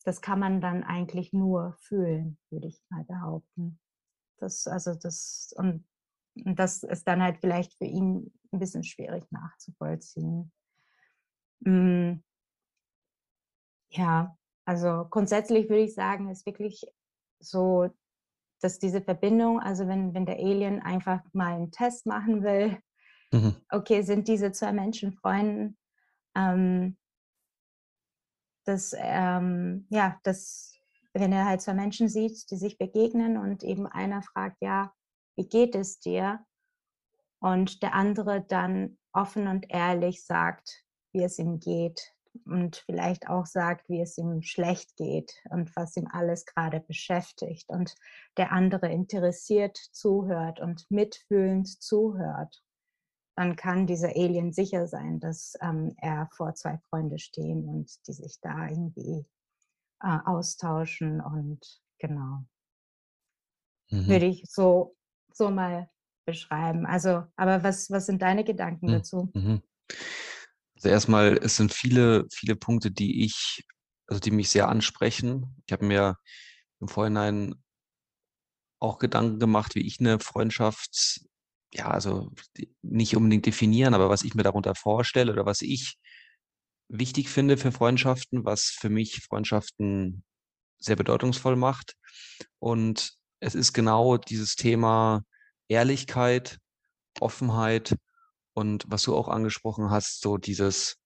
das 0.04 0.20
kann 0.20 0.40
man 0.40 0.60
dann 0.60 0.82
eigentlich 0.82 1.32
nur 1.32 1.76
fühlen, 1.78 2.36
würde 2.50 2.66
ich 2.68 2.82
mal 2.90 3.04
behaupten. 3.04 3.78
Das, 4.38 4.66
also 4.66 4.94
das, 4.94 5.54
und, 5.56 5.84
und 6.44 6.58
das 6.58 6.82
ist 6.82 7.06
dann 7.06 7.22
halt 7.22 7.38
vielleicht 7.38 7.74
für 7.74 7.84
ihn 7.84 8.32
ein 8.52 8.58
bisschen 8.58 8.84
schwierig 8.84 9.24
nachzuvollziehen. 9.30 10.52
Mm. 11.60 12.22
Ja, 13.90 14.36
also 14.64 15.06
grundsätzlich 15.08 15.68
würde 15.68 15.84
ich 15.84 15.94
sagen, 15.94 16.28
ist 16.28 16.46
wirklich 16.46 16.84
so, 17.38 17.88
dass 18.60 18.78
diese 18.78 19.02
Verbindung, 19.02 19.60
also 19.60 19.86
wenn, 19.86 20.14
wenn 20.14 20.26
der 20.26 20.38
Alien 20.38 20.80
einfach 20.80 21.22
mal 21.32 21.54
einen 21.54 21.70
Test 21.70 22.06
machen 22.06 22.42
will, 22.42 22.78
mhm. 23.30 23.54
okay, 23.70 24.02
sind 24.02 24.26
diese 24.26 24.52
zwei 24.52 24.72
Menschen 24.72 25.12
Freunde, 25.12 25.74
ähm, 26.34 26.96
dass, 28.64 28.94
ähm, 28.96 29.86
ja, 29.90 30.18
dass, 30.24 30.73
wenn 31.14 31.32
er 31.32 31.46
halt 31.46 31.62
zwei 31.62 31.74
Menschen 31.74 32.08
sieht, 32.08 32.50
die 32.50 32.56
sich 32.56 32.76
begegnen 32.76 33.38
und 33.38 33.62
eben 33.62 33.86
einer 33.86 34.22
fragt, 34.22 34.60
ja, 34.60 34.92
wie 35.36 35.46
geht 35.46 35.74
es 35.74 36.00
dir? 36.00 36.44
Und 37.40 37.82
der 37.82 37.94
andere 37.94 38.42
dann 38.42 38.98
offen 39.12 39.46
und 39.46 39.66
ehrlich 39.68 40.24
sagt, 40.24 40.84
wie 41.12 41.22
es 41.22 41.38
ihm 41.38 41.60
geht, 41.60 42.14
und 42.46 42.76
vielleicht 42.86 43.28
auch 43.28 43.46
sagt, 43.46 43.88
wie 43.88 44.00
es 44.00 44.18
ihm 44.18 44.42
schlecht 44.42 44.96
geht 44.96 45.34
und 45.50 45.74
was 45.76 45.96
ihm 45.96 46.08
alles 46.10 46.44
gerade 46.46 46.80
beschäftigt 46.80 47.70
und 47.70 47.94
der 48.36 48.52
andere 48.52 48.90
interessiert 48.90 49.76
zuhört 49.76 50.60
und 50.60 50.90
mitfühlend 50.90 51.68
zuhört, 51.82 52.62
dann 53.36 53.56
kann 53.56 53.86
dieser 53.86 54.10
Alien 54.10 54.52
sicher 54.52 54.86
sein, 54.86 55.20
dass 55.20 55.54
ähm, 55.60 55.94
er 55.98 56.28
vor 56.32 56.54
zwei 56.54 56.78
Freunde 56.88 57.18
stehen 57.18 57.68
und 57.68 58.06
die 58.06 58.12
sich 58.12 58.40
da 58.40 58.68
irgendwie 58.68 59.24
äh, 60.04 60.18
austauschen 60.26 61.20
und 61.20 61.60
genau. 61.98 62.44
Mhm. 63.90 64.06
Würde 64.06 64.26
ich 64.26 64.44
so, 64.48 64.96
so 65.32 65.50
mal 65.50 65.88
beschreiben. 66.26 66.86
Also, 66.86 67.24
aber 67.36 67.62
was, 67.62 67.90
was 67.90 68.06
sind 68.06 68.22
deine 68.22 68.44
Gedanken 68.44 68.86
mhm. 68.86 68.92
dazu? 68.92 69.30
Mhm. 69.34 69.62
Also 70.76 70.88
erstmal, 70.88 71.38
es 71.38 71.56
sind 71.56 71.72
viele, 71.72 72.26
viele 72.30 72.56
Punkte, 72.56 72.90
die 72.90 73.24
ich, 73.24 73.64
also 74.06 74.20
die 74.20 74.30
mich 74.30 74.50
sehr 74.50 74.68
ansprechen. 74.68 75.56
Ich 75.66 75.72
habe 75.72 75.86
mir 75.86 76.16
im 76.80 76.88
Vorhinein 76.88 77.54
auch 78.80 78.98
Gedanken 78.98 79.38
gemacht, 79.38 79.74
wie 79.74 79.86
ich 79.86 80.00
eine 80.00 80.18
Freundschaft, 80.18 81.22
ja, 81.72 81.88
also 81.88 82.30
nicht 82.82 83.16
unbedingt 83.16 83.46
definieren, 83.46 83.94
aber 83.94 84.10
was 84.10 84.22
ich 84.22 84.34
mir 84.34 84.42
darunter 84.42 84.74
vorstelle 84.74 85.32
oder 85.32 85.46
was 85.46 85.62
ich 85.62 85.98
wichtig 86.88 87.28
finde 87.28 87.56
für 87.56 87.72
Freundschaften, 87.72 88.44
was 88.44 88.64
für 88.64 88.90
mich 88.90 89.22
Freundschaften 89.22 90.24
sehr 90.78 90.96
bedeutungsvoll 90.96 91.56
macht. 91.56 91.94
Und 92.58 93.14
es 93.40 93.54
ist 93.54 93.72
genau 93.72 94.16
dieses 94.16 94.56
Thema 94.56 95.22
Ehrlichkeit, 95.68 96.58
Offenheit 97.20 97.96
und 98.54 98.84
was 98.88 99.02
du 99.02 99.14
auch 99.14 99.28
angesprochen 99.28 99.90
hast, 99.90 100.20
so 100.20 100.36
dieses, 100.36 100.96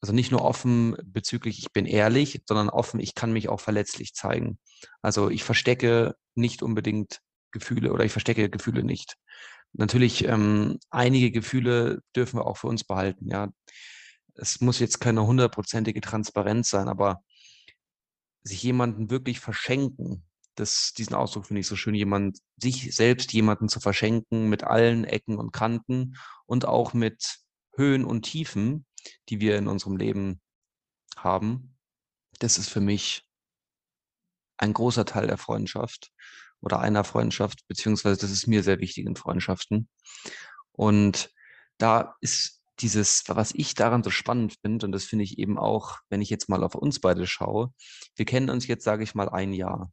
also 0.00 0.12
nicht 0.12 0.30
nur 0.30 0.42
offen 0.42 0.96
bezüglich, 1.04 1.58
ich 1.58 1.72
bin 1.72 1.86
ehrlich, 1.86 2.42
sondern 2.46 2.68
offen, 2.68 3.00
ich 3.00 3.14
kann 3.14 3.32
mich 3.32 3.48
auch 3.48 3.60
verletzlich 3.60 4.14
zeigen. 4.14 4.58
Also 5.02 5.30
ich 5.30 5.44
verstecke 5.44 6.14
nicht 6.34 6.62
unbedingt 6.62 7.20
Gefühle 7.50 7.92
oder 7.92 8.04
ich 8.04 8.12
verstecke 8.12 8.50
Gefühle 8.50 8.84
nicht. 8.84 9.16
Natürlich, 9.72 10.24
ähm, 10.24 10.78
einige 10.90 11.30
Gefühle 11.30 12.00
dürfen 12.16 12.38
wir 12.38 12.46
auch 12.46 12.56
für 12.56 12.68
uns 12.68 12.84
behalten, 12.84 13.28
ja. 13.30 13.48
Es 14.38 14.60
muss 14.60 14.78
jetzt 14.78 15.00
keine 15.00 15.26
hundertprozentige 15.26 16.00
Transparenz 16.00 16.70
sein, 16.70 16.88
aber 16.88 17.22
sich 18.42 18.62
jemanden 18.62 19.10
wirklich 19.10 19.40
verschenken, 19.40 20.24
das, 20.54 20.92
diesen 20.92 21.14
Ausdruck 21.14 21.46
finde 21.46 21.60
ich 21.60 21.66
so 21.66 21.76
schön, 21.76 21.94
jemand, 21.94 22.38
sich 22.56 22.94
selbst 22.94 23.32
jemanden 23.32 23.68
zu 23.68 23.80
verschenken 23.80 24.48
mit 24.48 24.64
allen 24.64 25.04
Ecken 25.04 25.36
und 25.36 25.52
Kanten 25.52 26.16
und 26.46 26.64
auch 26.64 26.94
mit 26.94 27.38
Höhen 27.76 28.04
und 28.04 28.22
Tiefen, 28.22 28.86
die 29.28 29.40
wir 29.40 29.56
in 29.56 29.68
unserem 29.68 29.96
Leben 29.96 30.40
haben. 31.16 31.76
Das 32.38 32.58
ist 32.58 32.68
für 32.68 32.80
mich 32.80 33.28
ein 34.56 34.72
großer 34.72 35.04
Teil 35.04 35.28
der 35.28 35.38
Freundschaft 35.38 36.10
oder 36.60 36.80
einer 36.80 37.04
Freundschaft, 37.04 37.66
beziehungsweise 37.68 38.20
das 38.20 38.30
ist 38.30 38.46
mir 38.46 38.62
sehr 38.62 38.80
wichtig 38.80 39.06
in 39.06 39.14
Freundschaften. 39.14 39.88
Und 40.72 41.30
da 41.78 42.16
ist 42.20 42.57
dieses, 42.80 43.24
was 43.28 43.52
ich 43.54 43.74
daran 43.74 44.02
so 44.02 44.10
spannend 44.10 44.56
finde, 44.62 44.86
und 44.86 44.92
das 44.92 45.04
finde 45.04 45.24
ich 45.24 45.38
eben 45.38 45.58
auch, 45.58 45.98
wenn 46.10 46.20
ich 46.20 46.30
jetzt 46.30 46.48
mal 46.48 46.62
auf 46.62 46.74
uns 46.74 47.00
beide 47.00 47.26
schaue, 47.26 47.72
wir 48.16 48.24
kennen 48.24 48.50
uns 48.50 48.66
jetzt, 48.66 48.84
sage 48.84 49.04
ich 49.04 49.14
mal, 49.14 49.28
ein 49.28 49.52
Jahr. 49.52 49.92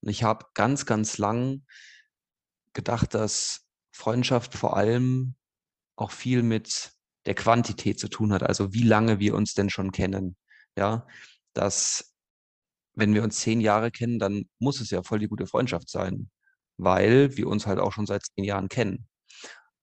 Und 0.00 0.08
ich 0.08 0.22
habe 0.22 0.46
ganz, 0.54 0.86
ganz 0.86 1.18
lang 1.18 1.64
gedacht, 2.72 3.14
dass 3.14 3.66
Freundschaft 3.92 4.54
vor 4.54 4.76
allem 4.76 5.36
auch 5.96 6.10
viel 6.10 6.42
mit 6.42 6.92
der 7.26 7.34
Quantität 7.34 7.98
zu 7.98 8.08
tun 8.08 8.32
hat, 8.32 8.42
also 8.42 8.74
wie 8.74 8.82
lange 8.82 9.18
wir 9.20 9.34
uns 9.34 9.54
denn 9.54 9.70
schon 9.70 9.92
kennen. 9.92 10.36
Ja, 10.76 11.06
dass 11.54 12.14
wenn 12.94 13.14
wir 13.14 13.22
uns 13.22 13.38
zehn 13.40 13.60
Jahre 13.60 13.90
kennen, 13.90 14.18
dann 14.18 14.48
muss 14.58 14.80
es 14.80 14.90
ja 14.90 15.02
voll 15.02 15.20
die 15.20 15.28
gute 15.28 15.46
Freundschaft 15.46 15.88
sein, 15.88 16.30
weil 16.76 17.36
wir 17.36 17.48
uns 17.48 17.66
halt 17.66 17.78
auch 17.78 17.92
schon 17.92 18.06
seit 18.06 18.24
zehn 18.26 18.44
Jahren 18.44 18.68
kennen. 18.68 19.08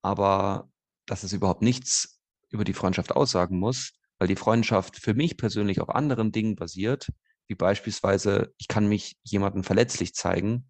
Aber 0.02 0.70
dass 1.06 1.24
es 1.24 1.34
überhaupt 1.34 1.62
nichts 1.62 2.21
über 2.52 2.64
die 2.64 2.74
Freundschaft 2.74 3.12
aussagen 3.12 3.60
muss, 3.60 3.94
weil 4.20 4.28
die 4.28 4.36
Freundschaft 4.36 4.98
für 4.98 5.14
mich 5.14 5.38
persönlich 5.38 5.82
auf 5.82 5.90
anderen 5.90 6.32
Dingen 6.32 6.56
basiert, 6.56 7.10
wie 7.48 7.56
beispielsweise, 7.56 8.54
ich 8.58 8.68
kann 8.68 8.88
mich 8.88 9.18
jemandem 9.24 9.64
verletzlich 9.64 10.14
zeigen. 10.14 10.70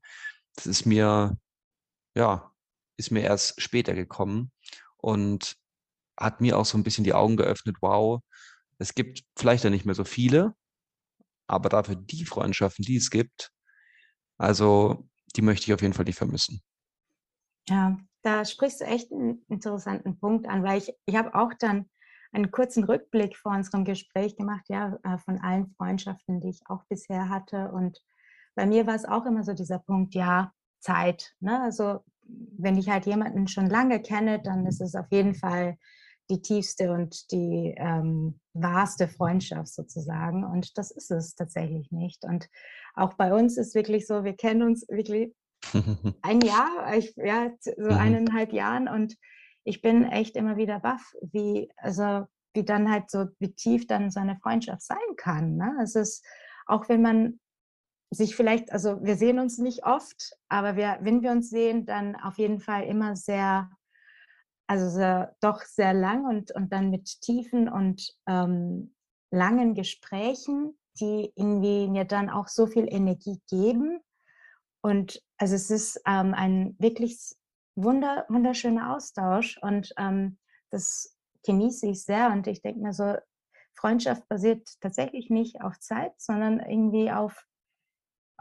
Das 0.55 0.65
ist 0.65 0.85
mir, 0.85 1.38
ja, 2.15 2.51
ist 2.97 3.11
mir 3.11 3.21
erst 3.21 3.61
später 3.61 3.93
gekommen 3.93 4.51
und 4.97 5.55
hat 6.17 6.41
mir 6.41 6.57
auch 6.57 6.65
so 6.65 6.77
ein 6.77 6.83
bisschen 6.83 7.03
die 7.03 7.13
Augen 7.13 7.38
geöffnet, 7.38 7.77
wow, 7.81 8.21
es 8.77 8.95
gibt 8.95 9.23
vielleicht 9.38 9.63
ja 9.63 9.69
nicht 9.69 9.85
mehr 9.85 9.95
so 9.95 10.03
viele, 10.03 10.55
aber 11.47 11.69
dafür 11.69 11.95
die 11.95 12.25
Freundschaften, 12.25 12.83
die 12.83 12.95
es 12.95 13.09
gibt, 13.09 13.51
also 14.38 15.07
die 15.35 15.41
möchte 15.41 15.65
ich 15.65 15.73
auf 15.73 15.81
jeden 15.81 15.93
Fall 15.93 16.05
nicht 16.05 16.17
vermissen. 16.17 16.61
Ja, 17.67 17.97
da 18.23 18.45
sprichst 18.45 18.81
du 18.81 18.85
echt 18.85 19.11
einen 19.11 19.43
interessanten 19.49 20.19
Punkt 20.19 20.47
an, 20.47 20.63
weil 20.63 20.77
ich, 20.77 20.93
ich 21.05 21.15
habe 21.15 21.33
auch 21.35 21.53
dann 21.59 21.89
einen 22.31 22.51
kurzen 22.51 22.83
Rückblick 22.83 23.35
vor 23.35 23.51
unserem 23.51 23.83
Gespräch 23.83 24.35
gemacht, 24.37 24.65
ja, 24.69 24.97
äh, 25.03 25.17
von 25.17 25.39
allen 25.39 25.67
Freundschaften, 25.77 26.39
die 26.39 26.49
ich 26.49 26.61
auch 26.67 26.83
bisher 26.85 27.29
hatte. 27.29 27.71
Und 27.71 28.01
bei 28.55 28.65
mir 28.65 28.87
war 28.87 28.95
es 28.95 29.05
auch 29.05 29.25
immer 29.25 29.43
so 29.43 29.53
dieser 29.53 29.79
Punkt, 29.79 30.15
ja, 30.15 30.53
Zeit. 30.79 31.33
Ne? 31.39 31.61
Also 31.61 31.99
wenn 32.23 32.77
ich 32.77 32.89
halt 32.89 33.05
jemanden 33.05 33.47
schon 33.47 33.69
lange 33.69 34.01
kenne, 34.01 34.41
dann 34.41 34.65
ist 34.65 34.81
es 34.81 34.95
auf 34.95 35.07
jeden 35.11 35.35
Fall 35.35 35.77
die 36.29 36.41
tiefste 36.41 36.91
und 36.91 37.31
die 37.31 37.75
ähm, 37.77 38.39
wahrste 38.53 39.07
Freundschaft 39.07 39.73
sozusagen. 39.73 40.45
Und 40.45 40.77
das 40.77 40.91
ist 40.91 41.11
es 41.11 41.35
tatsächlich 41.35 41.91
nicht. 41.91 42.23
Und 42.23 42.47
auch 42.95 43.13
bei 43.15 43.33
uns 43.33 43.57
ist 43.57 43.75
wirklich 43.75 44.07
so, 44.07 44.23
wir 44.23 44.35
kennen 44.35 44.63
uns 44.63 44.87
wirklich 44.87 45.33
ein 46.21 46.41
Jahr, 46.41 46.95
ich, 46.95 47.15
ja, 47.15 47.51
so 47.59 47.71
mhm. 47.77 47.91
eineinhalb 47.91 48.53
Jahren 48.53 48.87
und 48.87 49.15
ich 49.63 49.81
bin 49.81 50.05
echt 50.05 50.35
immer 50.35 50.57
wieder 50.57 50.79
baff, 50.79 51.13
wie, 51.21 51.71
also 51.77 52.25
wie 52.53 52.65
dann 52.65 52.91
halt 52.91 53.09
so, 53.09 53.27
wie 53.39 53.53
tief 53.53 53.87
dann 53.87 54.11
so 54.11 54.19
eine 54.19 54.37
Freundschaft 54.37 54.81
sein 54.81 54.97
kann. 55.17 55.55
Ne? 55.55 55.77
Es 55.81 55.95
ist, 55.95 56.25
auch 56.65 56.89
wenn 56.89 57.01
man 57.01 57.39
sich 58.09 58.35
vielleicht, 58.35 58.71
also 58.71 59.01
wir 59.03 59.15
sehen 59.15 59.39
uns 59.39 59.57
nicht 59.57 59.85
oft, 59.85 60.33
aber 60.49 60.75
wir, 60.75 60.97
wenn 61.01 61.21
wir 61.21 61.31
uns 61.31 61.49
sehen, 61.49 61.85
dann 61.85 62.15
auf 62.15 62.37
jeden 62.37 62.59
Fall 62.59 62.83
immer 62.83 63.15
sehr, 63.15 63.69
also 64.67 64.89
sehr, 64.89 65.35
doch 65.39 65.61
sehr 65.61 65.93
lang 65.93 66.25
und, 66.25 66.51
und 66.51 66.73
dann 66.73 66.89
mit 66.89 67.21
tiefen 67.21 67.69
und 67.69 68.13
ähm, 68.27 68.93
langen 69.31 69.75
Gesprächen, 69.75 70.77
die 70.99 71.31
irgendwie 71.35 71.87
mir 71.87 72.03
dann 72.03 72.29
auch 72.29 72.49
so 72.49 72.67
viel 72.67 72.85
Energie 72.91 73.39
geben. 73.49 74.01
Und 74.81 75.21
also 75.38 75.55
es 75.55 75.69
ist 75.69 76.01
ähm, 76.05 76.33
ein 76.33 76.75
wirklich 76.79 77.19
wunder, 77.75 78.25
wunderschöner 78.29 78.95
Austausch 78.95 79.57
und 79.61 79.93
ähm, 79.97 80.38
das 80.69 81.15
genieße 81.45 81.88
ich 81.88 82.03
sehr 82.03 82.31
und 82.31 82.47
ich 82.47 82.61
denke 82.61 82.81
mir 82.81 82.93
so, 82.93 83.15
Freundschaft 83.73 84.27
basiert 84.27 84.67
tatsächlich 84.81 85.29
nicht 85.29 85.61
auf 85.61 85.79
Zeit, 85.79 86.13
sondern 86.17 86.59
irgendwie 86.59 87.11
auf 87.11 87.45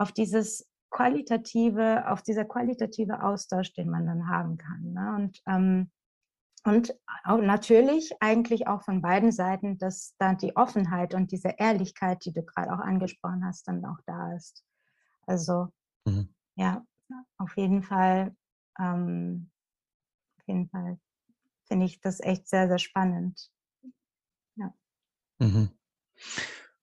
auf 0.00 0.12
dieses 0.12 0.66
qualitative, 0.88 2.10
auf 2.10 2.22
dieser 2.22 2.46
qualitative 2.46 3.22
Austausch, 3.22 3.74
den 3.74 3.90
man 3.90 4.06
dann 4.06 4.28
haben 4.28 4.56
kann. 4.56 4.92
Ne? 4.92 5.14
Und, 5.14 5.42
ähm, 5.46 5.90
und 6.64 6.94
natürlich 7.26 8.12
eigentlich 8.20 8.66
auch 8.66 8.82
von 8.82 9.02
beiden 9.02 9.30
Seiten, 9.30 9.78
dass 9.78 10.14
da 10.18 10.34
die 10.34 10.56
Offenheit 10.56 11.14
und 11.14 11.32
diese 11.32 11.54
Ehrlichkeit, 11.58 12.24
die 12.24 12.32
du 12.32 12.42
gerade 12.42 12.72
auch 12.72 12.80
angesprochen 12.80 13.44
hast, 13.44 13.68
dann 13.68 13.84
auch 13.84 13.98
da 14.06 14.34
ist. 14.34 14.64
Also 15.26 15.68
mhm. 16.04 16.34
ja, 16.56 16.84
auf 17.36 17.56
jeden 17.56 17.82
Fall, 17.82 18.34
ähm, 18.78 19.50
auf 20.38 20.48
jeden 20.48 20.68
Fall 20.68 20.98
finde 21.66 21.86
ich 21.86 22.00
das 22.00 22.20
echt 22.20 22.48
sehr, 22.48 22.68
sehr 22.68 22.78
spannend. 22.78 23.50
Ja. 24.56 24.74
Mhm. 25.38 25.70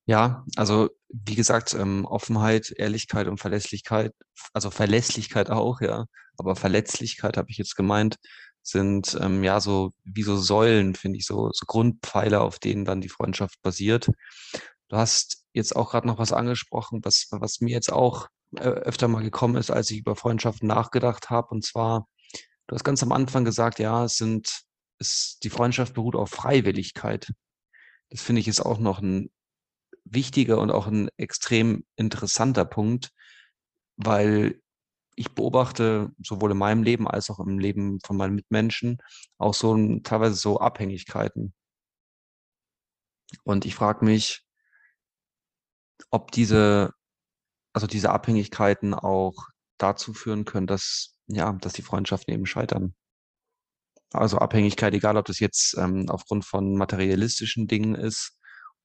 Ja, 0.06 0.46
also 0.56 0.88
wie 1.10 1.34
gesagt, 1.34 1.74
ähm, 1.74 2.06
Offenheit, 2.06 2.70
Ehrlichkeit 2.70 3.28
und 3.28 3.38
Verlässlichkeit, 3.38 4.14
also 4.54 4.70
Verlässlichkeit 4.70 5.50
auch, 5.50 5.82
ja, 5.82 6.06
aber 6.38 6.56
Verletzlichkeit 6.56 7.36
habe 7.36 7.50
ich 7.50 7.58
jetzt 7.58 7.76
gemeint, 7.76 8.16
sind 8.62 9.18
ähm, 9.20 9.44
ja 9.44 9.60
so 9.60 9.92
wie 10.04 10.22
so 10.22 10.36
Säulen, 10.36 10.94
finde 10.94 11.18
ich, 11.18 11.26
so, 11.26 11.50
so 11.52 11.66
Grundpfeiler, 11.66 12.40
auf 12.40 12.58
denen 12.58 12.84
dann 12.84 13.00
die 13.02 13.08
Freundschaft 13.10 13.60
basiert. 13.62 14.10
Du 14.88 14.96
hast 14.96 15.44
jetzt 15.52 15.76
auch 15.76 15.90
gerade 15.90 16.06
noch 16.06 16.18
was 16.18 16.32
angesprochen, 16.32 17.00
was, 17.04 17.28
was 17.30 17.60
mir 17.60 17.72
jetzt 17.72 17.92
auch 17.92 18.28
öfter 18.56 19.08
mal 19.08 19.22
gekommen 19.22 19.56
ist, 19.56 19.70
als 19.70 19.90
ich 19.90 19.98
über 19.98 20.16
Freundschaften 20.16 20.68
nachgedacht 20.68 21.30
habe. 21.30 21.48
Und 21.48 21.64
zwar, 21.64 22.08
du 22.66 22.74
hast 22.74 22.84
ganz 22.84 23.02
am 23.02 23.12
Anfang 23.12 23.44
gesagt, 23.44 23.78
ja, 23.78 24.04
es 24.04 24.16
sind, 24.16 24.62
es, 24.98 25.38
die 25.42 25.50
Freundschaft 25.50 25.94
beruht 25.94 26.16
auf 26.16 26.30
Freiwilligkeit. 26.30 27.32
Das 28.10 28.22
finde 28.22 28.40
ich 28.40 28.48
ist 28.48 28.60
auch 28.60 28.78
noch 28.78 29.00
ein 29.00 29.30
wichtiger 30.04 30.58
und 30.58 30.70
auch 30.70 30.86
ein 30.86 31.10
extrem 31.16 31.84
interessanter 31.96 32.64
Punkt, 32.64 33.10
weil 33.96 34.60
ich 35.16 35.34
beobachte 35.34 36.12
sowohl 36.22 36.52
in 36.52 36.58
meinem 36.58 36.82
Leben 36.82 37.08
als 37.08 37.28
auch 37.28 37.40
im 37.40 37.58
Leben 37.58 37.98
von 38.04 38.16
meinen 38.16 38.36
Mitmenschen 38.36 38.98
auch 39.36 39.52
so 39.52 39.76
teilweise 40.00 40.36
so 40.36 40.60
Abhängigkeiten. 40.60 41.52
Und 43.42 43.66
ich 43.66 43.74
frage 43.74 44.04
mich, 44.04 44.46
ob 46.10 46.30
diese, 46.30 46.94
also 47.78 47.86
diese 47.86 48.10
Abhängigkeiten 48.10 48.92
auch 48.92 49.46
dazu 49.78 50.12
führen 50.12 50.44
können, 50.44 50.66
dass, 50.66 51.16
ja, 51.28 51.52
dass 51.52 51.74
die 51.74 51.82
Freundschaften 51.82 52.34
eben 52.34 52.44
scheitern. 52.44 52.92
Also 54.12 54.38
Abhängigkeit, 54.38 54.94
egal 54.94 55.16
ob 55.16 55.26
das 55.26 55.38
jetzt 55.38 55.76
ähm, 55.78 56.06
aufgrund 56.08 56.44
von 56.44 56.74
materialistischen 56.74 57.68
Dingen 57.68 57.94
ist 57.94 58.36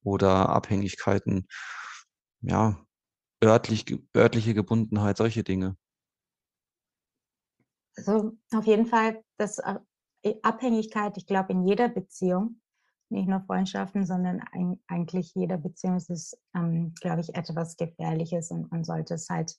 oder 0.03 0.49
Abhängigkeiten, 0.49 1.47
ja, 2.41 2.85
örtlich, 3.43 3.97
örtliche 4.15 4.53
Gebundenheit, 4.53 5.17
solche 5.17 5.43
Dinge. 5.43 5.75
Also 7.95 8.37
auf 8.53 8.67
jeden 8.67 8.85
Fall, 8.85 9.23
das 9.39 9.57
äh, 9.57 10.35
Abhängigkeit, 10.43 11.17
ich 11.17 11.25
glaube, 11.25 11.53
in 11.53 11.65
jeder 11.67 11.89
Beziehung, 11.89 12.61
nicht 13.13 13.29
nur 13.29 13.41
Freundschaften, 13.41 14.05
sondern 14.05 14.41
eigentlich 14.87 15.33
jeder 15.35 15.57
Beziehung 15.57 15.97
ist 15.97 16.37
ähm, 16.55 16.93
glaube 16.99 17.21
ich, 17.21 17.35
etwas 17.35 17.77
Gefährliches 17.77 18.51
und 18.51 18.71
man 18.71 18.83
sollte 18.83 19.13
es 19.13 19.29
halt 19.29 19.55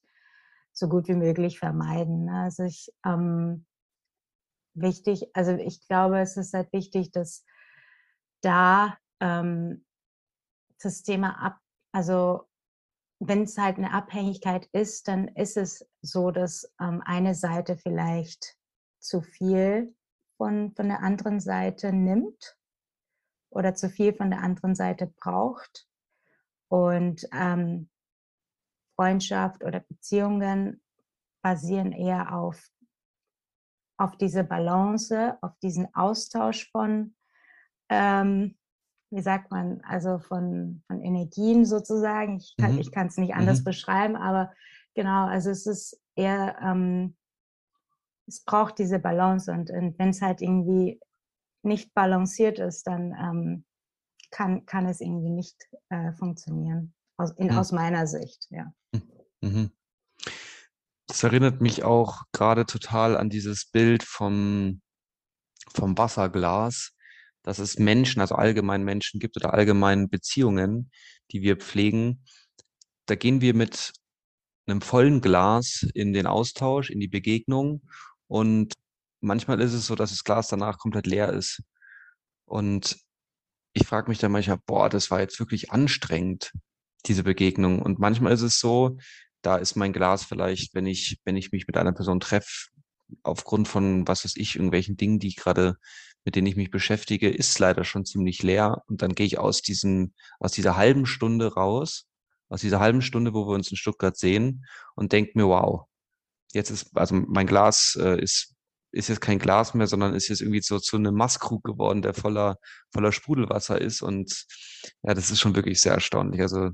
so 0.72 0.88
gut 0.88 1.08
wie 1.08 1.14
möglich 1.14 1.58
vermeiden. 1.58 2.24
Ne? 2.24 2.42
Also 2.42 2.64
ich, 2.64 2.92
ähm, 3.06 3.64
wichtig, 4.74 5.30
also 5.34 5.52
ich 5.52 5.86
glaube, 5.86 6.18
es 6.18 6.36
ist 6.36 6.52
halt 6.52 6.72
wichtig, 6.72 7.12
dass 7.12 7.44
da 8.42 8.98
ähm, 9.20 9.84
das 10.82 11.02
Thema 11.02 11.40
ab, 11.40 11.58
also 11.92 12.42
wenn 13.20 13.42
es 13.42 13.56
halt 13.56 13.78
eine 13.78 13.92
Abhängigkeit 13.92 14.66
ist, 14.72 15.08
dann 15.08 15.28
ist 15.28 15.56
es 15.56 15.88
so, 16.02 16.30
dass 16.30 16.70
ähm, 16.80 17.00
eine 17.06 17.34
Seite 17.34 17.76
vielleicht 17.76 18.58
zu 18.98 19.22
viel 19.22 19.94
von, 20.36 20.72
von 20.74 20.88
der 20.88 21.02
anderen 21.02 21.40
Seite 21.40 21.92
nimmt 21.92 22.56
oder 23.54 23.74
zu 23.74 23.88
viel 23.88 24.14
von 24.14 24.30
der 24.30 24.40
anderen 24.40 24.74
Seite 24.74 25.06
braucht. 25.06 25.86
Und 26.68 27.28
ähm, 27.32 27.88
Freundschaft 28.96 29.64
oder 29.64 29.80
Beziehungen 29.80 30.82
basieren 31.42 31.92
eher 31.92 32.34
auf, 32.34 32.62
auf 33.98 34.16
diese 34.16 34.44
Balance, 34.44 35.36
auf 35.40 35.56
diesen 35.62 35.92
Austausch 35.94 36.70
von 36.70 37.14
ähm, 37.88 38.56
wie 39.14 39.22
sagt 39.22 39.50
man, 39.50 39.80
also 39.84 40.18
von, 40.18 40.82
von 40.86 41.00
Energien 41.00 41.64
sozusagen. 41.64 42.38
Ich 42.38 42.56
kann 42.56 42.74
mhm. 42.74 43.08
es 43.08 43.16
nicht 43.16 43.34
anders 43.34 43.60
mhm. 43.60 43.64
beschreiben, 43.64 44.16
aber 44.16 44.52
genau, 44.94 45.26
also 45.26 45.50
es 45.50 45.66
ist 45.66 46.00
eher, 46.16 46.56
ähm, 46.60 47.16
es 48.26 48.42
braucht 48.44 48.78
diese 48.78 48.98
Balance 48.98 49.52
und, 49.52 49.70
und 49.70 49.98
wenn 49.98 50.08
es 50.08 50.20
halt 50.20 50.42
irgendwie 50.42 51.00
nicht 51.64 51.94
balanciert 51.94 52.58
ist, 52.58 52.86
dann 52.86 53.12
ähm, 53.12 53.64
kann, 54.30 54.66
kann 54.66 54.86
es 54.86 55.00
irgendwie 55.00 55.30
nicht 55.30 55.56
äh, 55.88 56.12
funktionieren, 56.12 56.94
aus, 57.16 57.32
in, 57.32 57.48
mhm. 57.48 57.58
aus 57.58 57.72
meiner 57.72 58.06
Sicht, 58.06 58.46
ja. 58.50 58.72
Mhm. 58.92 59.02
mhm. 59.40 59.70
Das 61.06 61.22
erinnert 61.22 61.60
mich 61.60 61.84
auch 61.84 62.22
gerade 62.32 62.64
total 62.64 63.16
an 63.16 63.28
dieses 63.28 63.66
Bild 63.70 64.02
vom, 64.02 64.80
vom 65.74 65.96
Wasserglas 65.98 66.94
dass 67.44 67.58
es 67.58 67.78
Menschen, 67.78 68.20
also 68.20 68.34
allgemein 68.34 68.82
Menschen 68.82 69.20
gibt 69.20 69.36
oder 69.36 69.54
allgemein 69.54 70.08
Beziehungen, 70.08 70.90
die 71.30 71.42
wir 71.42 71.56
pflegen. 71.56 72.24
Da 73.06 73.14
gehen 73.14 73.40
wir 73.40 73.54
mit 73.54 73.92
einem 74.66 74.80
vollen 74.80 75.20
Glas 75.20 75.86
in 75.94 76.14
den 76.14 76.26
Austausch, 76.26 76.90
in 76.90 77.00
die 77.00 77.08
Begegnung 77.08 77.82
und 78.26 78.72
manchmal 79.24 79.60
ist 79.60 79.72
es 79.72 79.86
so, 79.86 79.94
dass 79.94 80.10
das 80.10 80.24
Glas 80.24 80.48
danach 80.48 80.78
komplett 80.78 81.06
leer 81.06 81.32
ist. 81.32 81.62
Und 82.44 82.98
ich 83.72 83.86
frage 83.86 84.08
mich 84.08 84.18
dann 84.18 84.32
manchmal, 84.32 84.58
boah, 84.66 84.88
das 84.88 85.10
war 85.10 85.20
jetzt 85.20 85.40
wirklich 85.40 85.72
anstrengend, 85.72 86.52
diese 87.06 87.24
Begegnung. 87.24 87.82
Und 87.82 87.98
manchmal 87.98 88.32
ist 88.32 88.42
es 88.42 88.60
so, 88.60 88.98
da 89.42 89.56
ist 89.56 89.76
mein 89.76 89.92
Glas 89.92 90.24
vielleicht, 90.24 90.74
wenn 90.74 90.86
ich, 90.86 91.18
wenn 91.24 91.36
ich 91.36 91.52
mich 91.52 91.66
mit 91.66 91.76
einer 91.76 91.92
Person 91.92 92.20
treffe, 92.20 92.68
aufgrund 93.22 93.68
von, 93.68 94.06
was 94.06 94.24
weiß 94.24 94.36
ich, 94.36 94.56
irgendwelchen 94.56 94.96
Dingen, 94.96 95.18
die 95.18 95.34
gerade 95.34 95.76
mit 96.24 96.36
denen 96.36 96.46
ich 96.46 96.56
mich 96.56 96.70
beschäftige, 96.70 97.28
ist 97.28 97.58
leider 97.58 97.84
schon 97.84 98.06
ziemlich 98.06 98.42
leer. 98.42 98.82
Und 98.86 99.02
dann 99.02 99.14
gehe 99.14 99.26
ich 99.26 99.38
aus 99.38 99.60
diesem, 99.60 100.14
aus 100.40 100.52
dieser 100.52 100.76
halben 100.76 101.04
Stunde 101.04 101.52
raus, 101.52 102.06
aus 102.48 102.62
dieser 102.62 102.80
halben 102.80 103.02
Stunde, 103.02 103.34
wo 103.34 103.46
wir 103.46 103.54
uns 103.54 103.70
in 103.70 103.76
Stuttgart 103.76 104.16
sehen 104.16 104.64
und 104.94 105.12
denke 105.12 105.32
mir, 105.34 105.46
wow, 105.46 105.82
jetzt 106.52 106.70
ist, 106.70 106.96
also 106.96 107.14
mein 107.14 107.46
Glas 107.46 107.98
äh, 108.00 108.20
ist, 108.22 108.53
ist 108.94 109.08
jetzt 109.08 109.20
kein 109.20 109.38
Glas 109.38 109.74
mehr, 109.74 109.86
sondern 109.86 110.14
ist 110.14 110.28
jetzt 110.28 110.40
irgendwie 110.40 110.62
so 110.62 110.78
zu 110.78 110.96
einem 110.96 111.14
Maßkrug 111.14 111.64
geworden, 111.64 112.02
der 112.02 112.14
voller, 112.14 112.56
voller 112.92 113.12
Sprudelwasser 113.12 113.80
ist. 113.80 114.02
Und 114.02 114.46
ja, 115.02 115.14
das 115.14 115.30
ist 115.30 115.40
schon 115.40 115.56
wirklich 115.56 115.80
sehr 115.80 115.94
erstaunlich. 115.94 116.40
Also 116.40 116.70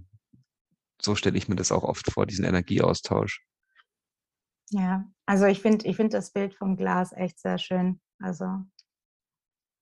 so 1.00 1.14
stelle 1.14 1.38
ich 1.38 1.48
mir 1.48 1.56
das 1.56 1.72
auch 1.72 1.82
oft 1.82 2.10
vor, 2.10 2.26
diesen 2.26 2.44
Energieaustausch. 2.44 3.44
Ja, 4.70 5.04
also 5.26 5.46
ich 5.46 5.60
finde 5.60 5.88
ich 5.88 5.96
finde 5.96 6.16
das 6.16 6.32
Bild 6.32 6.54
vom 6.54 6.76
Glas 6.76 7.12
echt 7.12 7.40
sehr 7.40 7.58
schön. 7.58 8.00
Also 8.20 8.46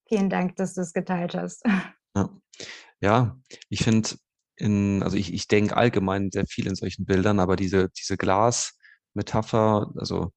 Vielen 0.08 0.30
Dank, 0.30 0.56
dass 0.56 0.74
du 0.74 0.80
es 0.80 0.92
geteilt 0.92 1.34
hast. 1.34 1.62
Ja, 2.16 2.30
ja 3.00 3.38
ich 3.68 3.84
finde, 3.84 4.08
in, 4.56 5.02
also 5.02 5.16
ich, 5.16 5.34
ich 5.34 5.46
denke 5.46 5.76
allgemein 5.76 6.30
sehr 6.30 6.46
viel 6.46 6.66
in 6.66 6.74
solchen 6.74 7.04
Bildern, 7.04 7.38
aber 7.38 7.56
diese, 7.56 7.90
diese 7.90 8.16
Glas-Metapher, 8.16 9.92
also, 9.96 10.32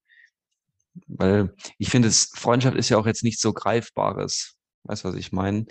weil 1.08 1.56
ich 1.77 1.89
finde, 1.89 2.12
Freundschaft 2.12 2.77
ist 2.77 2.89
ja 2.89 2.97
auch 2.97 3.06
jetzt 3.06 3.23
nichts 3.23 3.41
so 3.41 3.54
Greifbares. 3.54 4.56
Weißt 4.84 5.04
du, 5.04 5.10
was 5.10 5.15
ich 5.15 5.32
meine? 5.32 5.65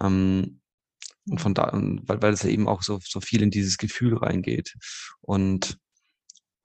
Ähm, 0.00 0.60
und 1.28 1.40
von 1.40 1.54
da, 1.54 1.70
weil, 1.72 2.22
weil 2.22 2.32
es 2.32 2.42
ja 2.42 2.50
eben 2.50 2.68
auch 2.68 2.82
so, 2.82 2.98
so 3.02 3.20
viel 3.20 3.42
in 3.42 3.50
dieses 3.50 3.78
Gefühl 3.78 4.16
reingeht. 4.16 4.74
Und 5.20 5.78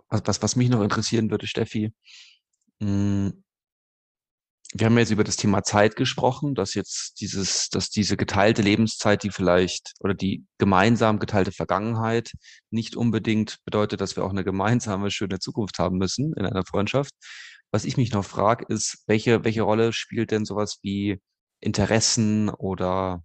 was, 0.09 0.21
was, 0.25 0.41
was 0.41 0.55
mich 0.55 0.69
noch 0.69 0.81
interessieren 0.81 1.31
würde, 1.31 1.47
Steffi, 1.47 1.93
mh, 2.79 2.87
hm, 2.87 3.43
wir 4.73 4.85
haben 4.85 4.97
jetzt 4.99 5.09
über 5.09 5.23
das 5.23 5.35
Thema 5.35 5.63
Zeit 5.63 5.95
gesprochen, 5.95 6.53
dass 6.53 6.75
jetzt 6.75 7.19
dieses, 7.21 7.69
dass 7.69 7.89
diese 7.89 8.17
geteilte 8.17 8.61
Lebenszeit, 8.61 9.23
die 9.23 9.31
vielleicht 9.31 9.93
oder 9.99 10.13
die 10.13 10.45
gemeinsam 10.59 11.17
geteilte 11.17 11.51
Vergangenheit 11.51 12.33
nicht 12.69 12.95
unbedingt 12.95 13.57
bedeutet, 13.65 13.99
dass 13.99 14.15
wir 14.15 14.23
auch 14.23 14.29
eine 14.29 14.43
gemeinsame 14.43 15.09
schöne 15.09 15.39
Zukunft 15.39 15.79
haben 15.79 15.97
müssen 15.97 16.33
in 16.33 16.45
einer 16.45 16.65
Freundschaft. 16.65 17.13
Was 17.71 17.85
ich 17.85 17.97
mich 17.97 18.11
noch 18.11 18.25
frage, 18.25 18.65
ist, 18.67 19.03
welche, 19.07 19.43
welche 19.43 19.61
Rolle 19.61 19.93
spielt 19.93 20.31
denn 20.31 20.45
sowas 20.45 20.79
wie 20.81 21.21
Interessen 21.59 22.49
oder 22.49 23.23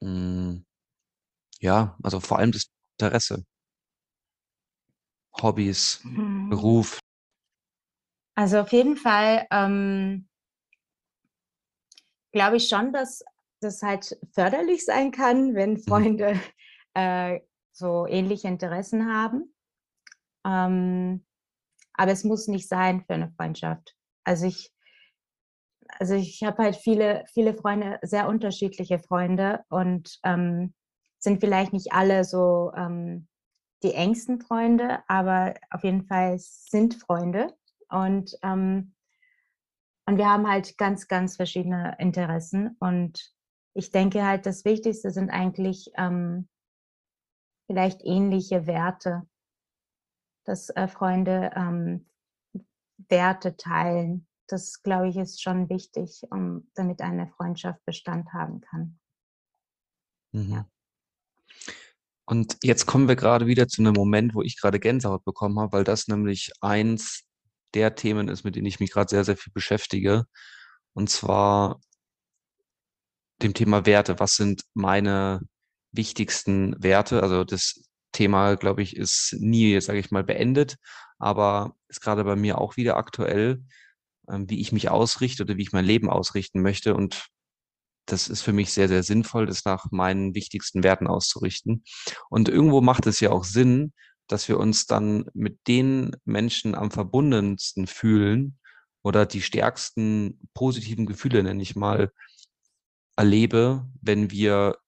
mh, 0.00 0.08
hm, 0.08 0.66
ja, 1.60 1.96
also 2.02 2.20
vor 2.20 2.38
allem 2.38 2.52
das 2.52 2.66
Interesse, 2.98 3.44
Hobbys, 5.42 6.00
mhm. 6.04 6.48
Beruf. 6.48 7.00
Also 8.36 8.58
auf 8.60 8.72
jeden 8.72 8.96
Fall 8.96 9.46
ähm, 9.50 10.28
glaube 12.32 12.56
ich 12.56 12.68
schon, 12.68 12.92
dass 12.92 13.24
das 13.60 13.82
halt 13.82 14.18
förderlich 14.32 14.84
sein 14.84 15.10
kann, 15.10 15.54
wenn 15.54 15.74
mhm. 15.74 15.78
Freunde 15.78 16.40
äh, 16.94 17.40
so 17.72 18.06
ähnliche 18.06 18.48
Interessen 18.48 19.12
haben. 19.12 19.54
Ähm, 20.44 21.24
aber 21.94 22.12
es 22.12 22.24
muss 22.24 22.48
nicht 22.48 22.68
sein 22.68 23.02
für 23.06 23.14
eine 23.14 23.30
Freundschaft. 23.30 23.94
Also 24.24 24.46
ich, 24.46 24.72
also 25.98 26.14
ich 26.14 26.42
habe 26.42 26.62
halt 26.62 26.76
viele, 26.76 27.24
viele 27.32 27.54
Freunde, 27.54 27.98
sehr 28.02 28.28
unterschiedliche 28.28 28.98
Freunde 28.98 29.64
und 29.68 30.18
ähm, 30.24 30.74
sind 31.18 31.40
vielleicht 31.40 31.72
nicht 31.72 31.92
alle 31.92 32.24
so 32.24 32.72
ähm, 32.76 33.28
die 33.82 33.94
engsten 33.94 34.40
Freunde, 34.40 35.00
aber 35.08 35.54
auf 35.70 35.84
jeden 35.84 36.06
Fall 36.06 36.36
sind 36.38 36.94
Freunde. 36.94 37.54
Und, 37.88 38.36
ähm, 38.42 38.94
und 40.06 40.16
wir 40.16 40.28
haben 40.28 40.48
halt 40.48 40.76
ganz, 40.78 41.06
ganz 41.06 41.36
verschiedene 41.36 41.96
Interessen. 41.98 42.76
Und 42.80 43.32
ich 43.74 43.90
denke 43.90 44.24
halt, 44.24 44.46
das 44.46 44.64
Wichtigste 44.64 45.10
sind 45.10 45.30
eigentlich 45.30 45.90
ähm, 45.96 46.48
vielleicht 47.66 48.02
ähnliche 48.04 48.66
Werte, 48.66 49.26
dass 50.44 50.70
äh, 50.70 50.88
Freunde 50.88 51.50
ähm, 51.54 52.06
Werte 53.08 53.56
teilen. 53.56 54.26
Das, 54.46 54.82
glaube 54.82 55.08
ich, 55.08 55.16
ist 55.16 55.42
schon 55.42 55.68
wichtig, 55.68 56.22
um, 56.30 56.70
damit 56.74 57.00
eine 57.00 57.28
Freundschaft 57.28 57.84
Bestand 57.84 58.32
haben 58.32 58.60
kann. 58.60 58.98
Mhm. 60.32 60.52
Ja. 60.52 60.68
Und 62.26 62.58
jetzt 62.62 62.86
kommen 62.86 63.08
wir 63.08 63.16
gerade 63.16 63.46
wieder 63.46 63.68
zu 63.68 63.82
einem 63.82 63.94
Moment, 63.94 64.34
wo 64.34 64.42
ich 64.42 64.58
gerade 64.58 64.80
Gänsehaut 64.80 65.24
bekommen 65.24 65.58
habe, 65.60 65.72
weil 65.72 65.84
das 65.84 66.08
nämlich 66.08 66.52
eins 66.60 67.24
der 67.74 67.94
Themen 67.94 68.28
ist, 68.28 68.44
mit 68.44 68.56
denen 68.56 68.66
ich 68.66 68.80
mich 68.80 68.92
gerade 68.92 69.10
sehr, 69.10 69.24
sehr 69.24 69.36
viel 69.36 69.52
beschäftige. 69.52 70.24
Und 70.94 71.10
zwar 71.10 71.80
dem 73.42 73.52
Thema 73.52 73.84
Werte. 73.84 74.18
Was 74.20 74.36
sind 74.36 74.62
meine 74.74 75.40
wichtigsten 75.92 76.82
Werte? 76.82 77.22
Also 77.22 77.44
das 77.44 77.82
Thema, 78.14 78.54
glaube 78.54 78.82
ich, 78.82 78.96
ist 78.96 79.36
nie, 79.38 79.78
sage 79.80 79.98
ich 79.98 80.10
mal, 80.10 80.24
beendet, 80.24 80.76
aber 81.18 81.76
ist 81.88 82.00
gerade 82.00 82.24
bei 82.24 82.36
mir 82.36 82.58
auch 82.58 82.76
wieder 82.78 82.96
aktuell, 82.96 83.62
ähm, 84.28 84.48
wie 84.48 84.60
ich 84.60 84.72
mich 84.72 84.88
ausrichte 84.88 85.42
oder 85.42 85.56
wie 85.58 85.62
ich 85.62 85.72
mein 85.72 85.84
Leben 85.84 86.08
ausrichten 86.08 86.62
möchte. 86.62 86.94
Und 86.94 87.26
das 88.06 88.28
ist 88.28 88.42
für 88.42 88.52
mich 88.52 88.72
sehr, 88.72 88.88
sehr 88.88 89.02
sinnvoll, 89.02 89.46
das 89.46 89.64
nach 89.64 89.90
meinen 89.90 90.34
wichtigsten 90.34 90.82
Werten 90.82 91.06
auszurichten. 91.06 91.84
Und 92.30 92.48
irgendwo 92.48 92.80
macht 92.80 93.06
es 93.06 93.20
ja 93.20 93.30
auch 93.30 93.44
Sinn, 93.44 93.92
dass 94.28 94.48
wir 94.48 94.58
uns 94.58 94.86
dann 94.86 95.26
mit 95.34 95.58
den 95.68 96.16
Menschen 96.24 96.74
am 96.74 96.90
verbundensten 96.90 97.86
fühlen 97.86 98.58
oder 99.02 99.26
die 99.26 99.42
stärksten 99.42 100.48
positiven 100.54 101.04
Gefühle, 101.04 101.42
nenne 101.42 101.62
ich 101.62 101.76
mal, 101.76 102.10
erlebe, 103.16 103.86
wenn 104.00 104.30
wir 104.30 104.78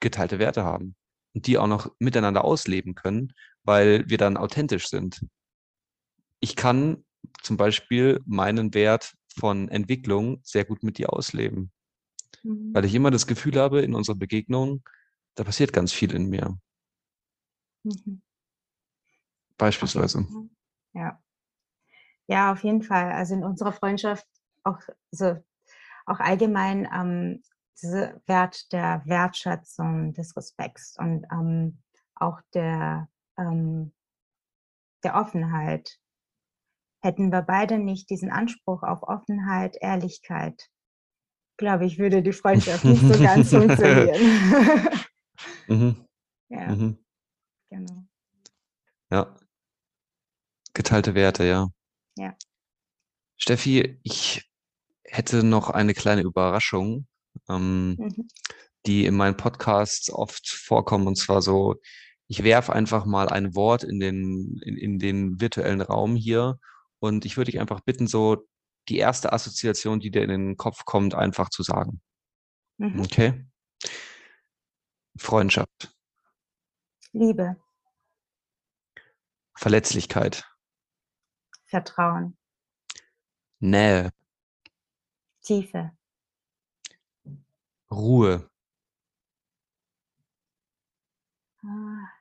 geteilte 0.00 0.38
Werte 0.38 0.64
haben 0.64 0.96
und 1.36 1.46
die 1.46 1.58
auch 1.58 1.66
noch 1.66 1.94
miteinander 1.98 2.46
ausleben 2.46 2.94
können, 2.94 3.34
weil 3.62 4.08
wir 4.08 4.16
dann 4.16 4.38
authentisch 4.38 4.88
sind. 4.88 5.20
Ich 6.40 6.56
kann 6.56 7.04
zum 7.42 7.58
Beispiel 7.58 8.22
meinen 8.24 8.72
Wert 8.72 9.14
von 9.38 9.68
Entwicklung 9.68 10.40
sehr 10.42 10.64
gut 10.64 10.82
mit 10.82 10.96
dir 10.96 11.12
ausleben, 11.12 11.70
mhm. 12.42 12.72
weil 12.72 12.86
ich 12.86 12.94
immer 12.94 13.10
das 13.10 13.26
Gefühl 13.26 13.60
habe, 13.60 13.82
in 13.82 13.94
unserer 13.94 14.16
Begegnung, 14.16 14.82
da 15.34 15.44
passiert 15.44 15.74
ganz 15.74 15.92
viel 15.92 16.14
in 16.14 16.30
mir. 16.30 16.58
Mhm. 17.82 18.22
Beispielsweise. 19.58 20.26
Ja. 20.94 21.22
Ja, 22.28 22.52
auf 22.52 22.64
jeden 22.64 22.82
Fall. 22.82 23.12
Also 23.12 23.34
in 23.34 23.44
unserer 23.44 23.72
Freundschaft 23.72 24.26
auch, 24.64 24.80
also 25.12 25.36
auch 26.06 26.18
allgemein 26.18 26.88
ähm, 26.90 27.42
dieser 27.82 28.20
Wert 28.26 28.72
der 28.72 29.02
Wertschätzung, 29.06 30.12
des 30.12 30.36
Respekts 30.36 30.96
und 30.98 31.26
ähm, 31.32 31.82
auch 32.14 32.40
der, 32.54 33.08
ähm, 33.38 33.92
der 35.04 35.16
Offenheit. 35.16 35.98
Hätten 37.02 37.30
wir 37.30 37.42
beide 37.42 37.78
nicht 37.78 38.10
diesen 38.10 38.30
Anspruch 38.30 38.82
auf 38.82 39.02
Offenheit, 39.02 39.76
Ehrlichkeit, 39.80 40.68
glaube 41.56 41.86
ich, 41.86 41.98
würde 41.98 42.22
die 42.22 42.32
Freundschaft 42.32 42.84
nicht 42.84 43.02
so 43.02 43.22
ganz 43.22 43.50
funktionieren. 43.50 45.04
mhm. 45.68 46.02
Ja, 46.48 46.68
mhm. 46.68 47.04
genau. 47.70 48.04
Ja, 49.10 49.36
Geteilte 50.76 51.14
Werte, 51.14 51.44
ja. 51.44 51.68
Ja. 52.18 52.36
Steffi, 53.38 53.98
ich 54.02 54.46
hätte 55.04 55.42
noch 55.42 55.70
eine 55.70 55.94
kleine 55.94 56.20
Überraschung, 56.20 57.06
ähm, 57.48 57.96
mhm. 57.98 58.28
die 58.86 59.06
in 59.06 59.16
meinen 59.16 59.36
Podcasts 59.36 60.10
oft 60.10 60.48
vorkommen. 60.48 61.06
Und 61.06 61.16
zwar 61.16 61.42
so, 61.42 61.76
ich 62.28 62.42
werfe 62.42 62.72
einfach 62.72 63.04
mal 63.04 63.28
ein 63.28 63.54
Wort 63.54 63.84
in 63.84 64.00
den, 64.00 64.60
in, 64.64 64.76
in 64.76 64.98
den 64.98 65.40
virtuellen 65.40 65.80
Raum 65.80 66.16
hier. 66.16 66.58
Und 66.98 67.24
ich 67.24 67.36
würde 67.36 67.50
dich 67.50 67.60
einfach 67.60 67.80
bitten, 67.80 68.06
so 68.06 68.46
die 68.88 68.98
erste 68.98 69.32
Assoziation, 69.32 70.00
die 70.00 70.10
dir 70.10 70.22
in 70.22 70.30
den 70.30 70.56
Kopf 70.56 70.84
kommt, 70.84 71.14
einfach 71.14 71.50
zu 71.50 71.62
sagen. 71.62 72.00
Mhm. 72.78 73.00
Okay? 73.00 73.46
Freundschaft. 75.18 75.94
Liebe. 77.12 77.56
Verletzlichkeit. 79.54 80.44
Vertrauen. 81.64 82.36
Nähe. 83.58 84.12
Tiefe. 85.42 85.92
Ruhe. 87.90 88.48
Ah. 91.62 92.16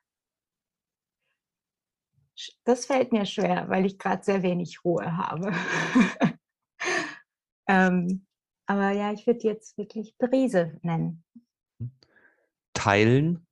Das 2.66 2.86
fällt 2.86 3.12
mir 3.12 3.26
schwer, 3.26 3.70
weil 3.70 3.86
ich 3.86 3.98
gerade 3.98 4.24
sehr 4.24 4.44
wenig 4.44 4.84
Ruhe 4.84 5.16
habe. 5.16 5.52
ähm, 7.68 8.26
aber 8.66 8.92
ja, 8.92 9.14
ich 9.14 9.26
würde 9.26 9.40
jetzt 9.42 9.78
wirklich 9.78 10.18
Brise 10.18 10.78
nennen. 10.82 11.24
Teilen. 12.74 13.48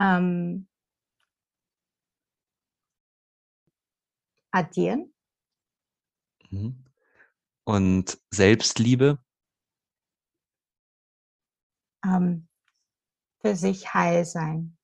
Ähm, 0.00 0.68
addieren. 4.52 5.12
Mhm. 6.50 6.84
Und 7.66 8.18
Selbstliebe? 8.30 9.18
Ähm, 12.04 12.46
für 13.40 13.56
sich 13.56 13.92
heil 13.92 14.24
sein. 14.24 14.78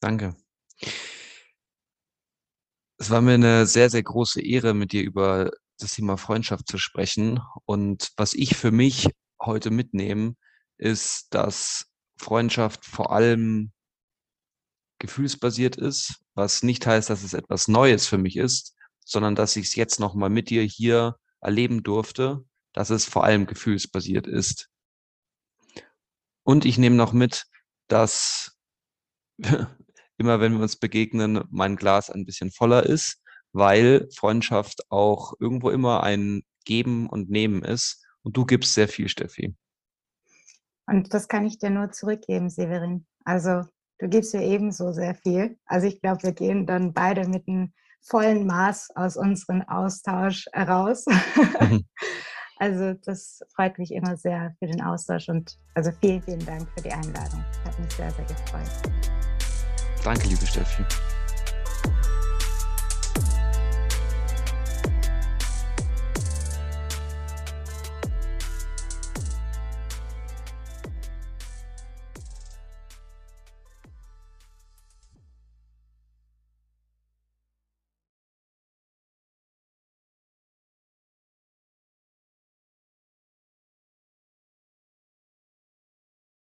Danke. 0.00 0.36
Es 2.98 3.08
war 3.10 3.22
mir 3.22 3.34
eine 3.34 3.66
sehr, 3.66 3.88
sehr 3.88 4.02
große 4.02 4.42
Ehre, 4.42 4.74
mit 4.74 4.92
dir 4.92 5.02
über 5.02 5.50
das 5.78 5.94
Thema 5.94 6.18
Freundschaft 6.18 6.68
zu 6.68 6.76
sprechen. 6.76 7.40
Und 7.64 8.12
was 8.18 8.34
ich 8.34 8.54
für 8.54 8.70
mich 8.70 9.08
heute 9.40 9.70
mitnehme, 9.70 10.34
ist, 10.76 11.32
dass 11.34 11.86
Freundschaft 12.18 12.84
vor 12.84 13.12
allem 13.12 13.72
gefühlsbasiert 14.98 15.76
ist, 15.76 16.20
was 16.34 16.62
nicht 16.62 16.86
heißt, 16.86 17.08
dass 17.08 17.22
es 17.22 17.32
etwas 17.32 17.66
Neues 17.66 18.06
für 18.06 18.18
mich 18.18 18.36
ist, 18.36 18.75
sondern 19.06 19.36
dass 19.36 19.56
ich 19.56 19.68
es 19.68 19.76
jetzt 19.76 20.00
nochmal 20.00 20.28
mit 20.30 20.50
dir 20.50 20.62
hier 20.62 21.16
erleben 21.40 21.82
durfte, 21.82 22.44
dass 22.72 22.90
es 22.90 23.04
vor 23.06 23.24
allem 23.24 23.46
gefühlsbasiert 23.46 24.26
ist. 24.26 24.68
Und 26.42 26.64
ich 26.64 26.76
nehme 26.76 26.96
noch 26.96 27.12
mit, 27.12 27.46
dass 27.88 28.58
immer 30.18 30.40
wenn 30.40 30.54
wir 30.54 30.62
uns 30.62 30.76
begegnen, 30.76 31.44
mein 31.50 31.76
Glas 31.76 32.10
ein 32.10 32.26
bisschen 32.26 32.50
voller 32.50 32.84
ist, 32.84 33.22
weil 33.52 34.08
Freundschaft 34.14 34.90
auch 34.90 35.34
irgendwo 35.38 35.70
immer 35.70 36.02
ein 36.02 36.42
Geben 36.64 37.08
und 37.08 37.30
Nehmen 37.30 37.62
ist. 37.62 38.04
Und 38.22 38.36
du 38.36 38.44
gibst 38.44 38.74
sehr 38.74 38.88
viel, 38.88 39.08
Steffi. 39.08 39.54
Und 40.86 41.14
das 41.14 41.28
kann 41.28 41.46
ich 41.46 41.58
dir 41.58 41.70
nur 41.70 41.92
zurückgeben, 41.92 42.50
Severin. 42.50 43.06
Also 43.24 43.62
du 43.98 44.08
gibst 44.08 44.34
mir 44.34 44.42
ebenso 44.44 44.92
sehr 44.92 45.14
viel. 45.14 45.58
Also 45.64 45.86
ich 45.86 46.00
glaube, 46.00 46.24
wir 46.24 46.32
gehen 46.32 46.66
dann 46.66 46.92
beide 46.92 47.28
mit 47.28 47.46
einem 47.46 47.72
vollen 48.02 48.46
Maß 48.46 48.90
aus 48.94 49.16
unserem 49.16 49.62
Austausch 49.62 50.46
heraus. 50.52 51.04
Mhm. 51.60 51.84
also 52.58 52.94
das 53.04 53.40
freut 53.54 53.78
mich 53.78 53.92
immer 53.92 54.16
sehr 54.16 54.54
für 54.58 54.66
den 54.66 54.82
Austausch 54.82 55.28
und 55.28 55.58
also 55.74 55.90
vielen, 56.00 56.22
vielen 56.22 56.44
Dank 56.46 56.68
für 56.76 56.82
die 56.82 56.92
Einladung. 56.92 57.44
Hat 57.64 57.78
mich 57.78 57.92
sehr, 57.92 58.10
sehr 58.10 58.24
gefreut. 58.24 58.70
Danke, 60.04 60.28
liebe 60.28 60.46
Steffi. 60.46 60.84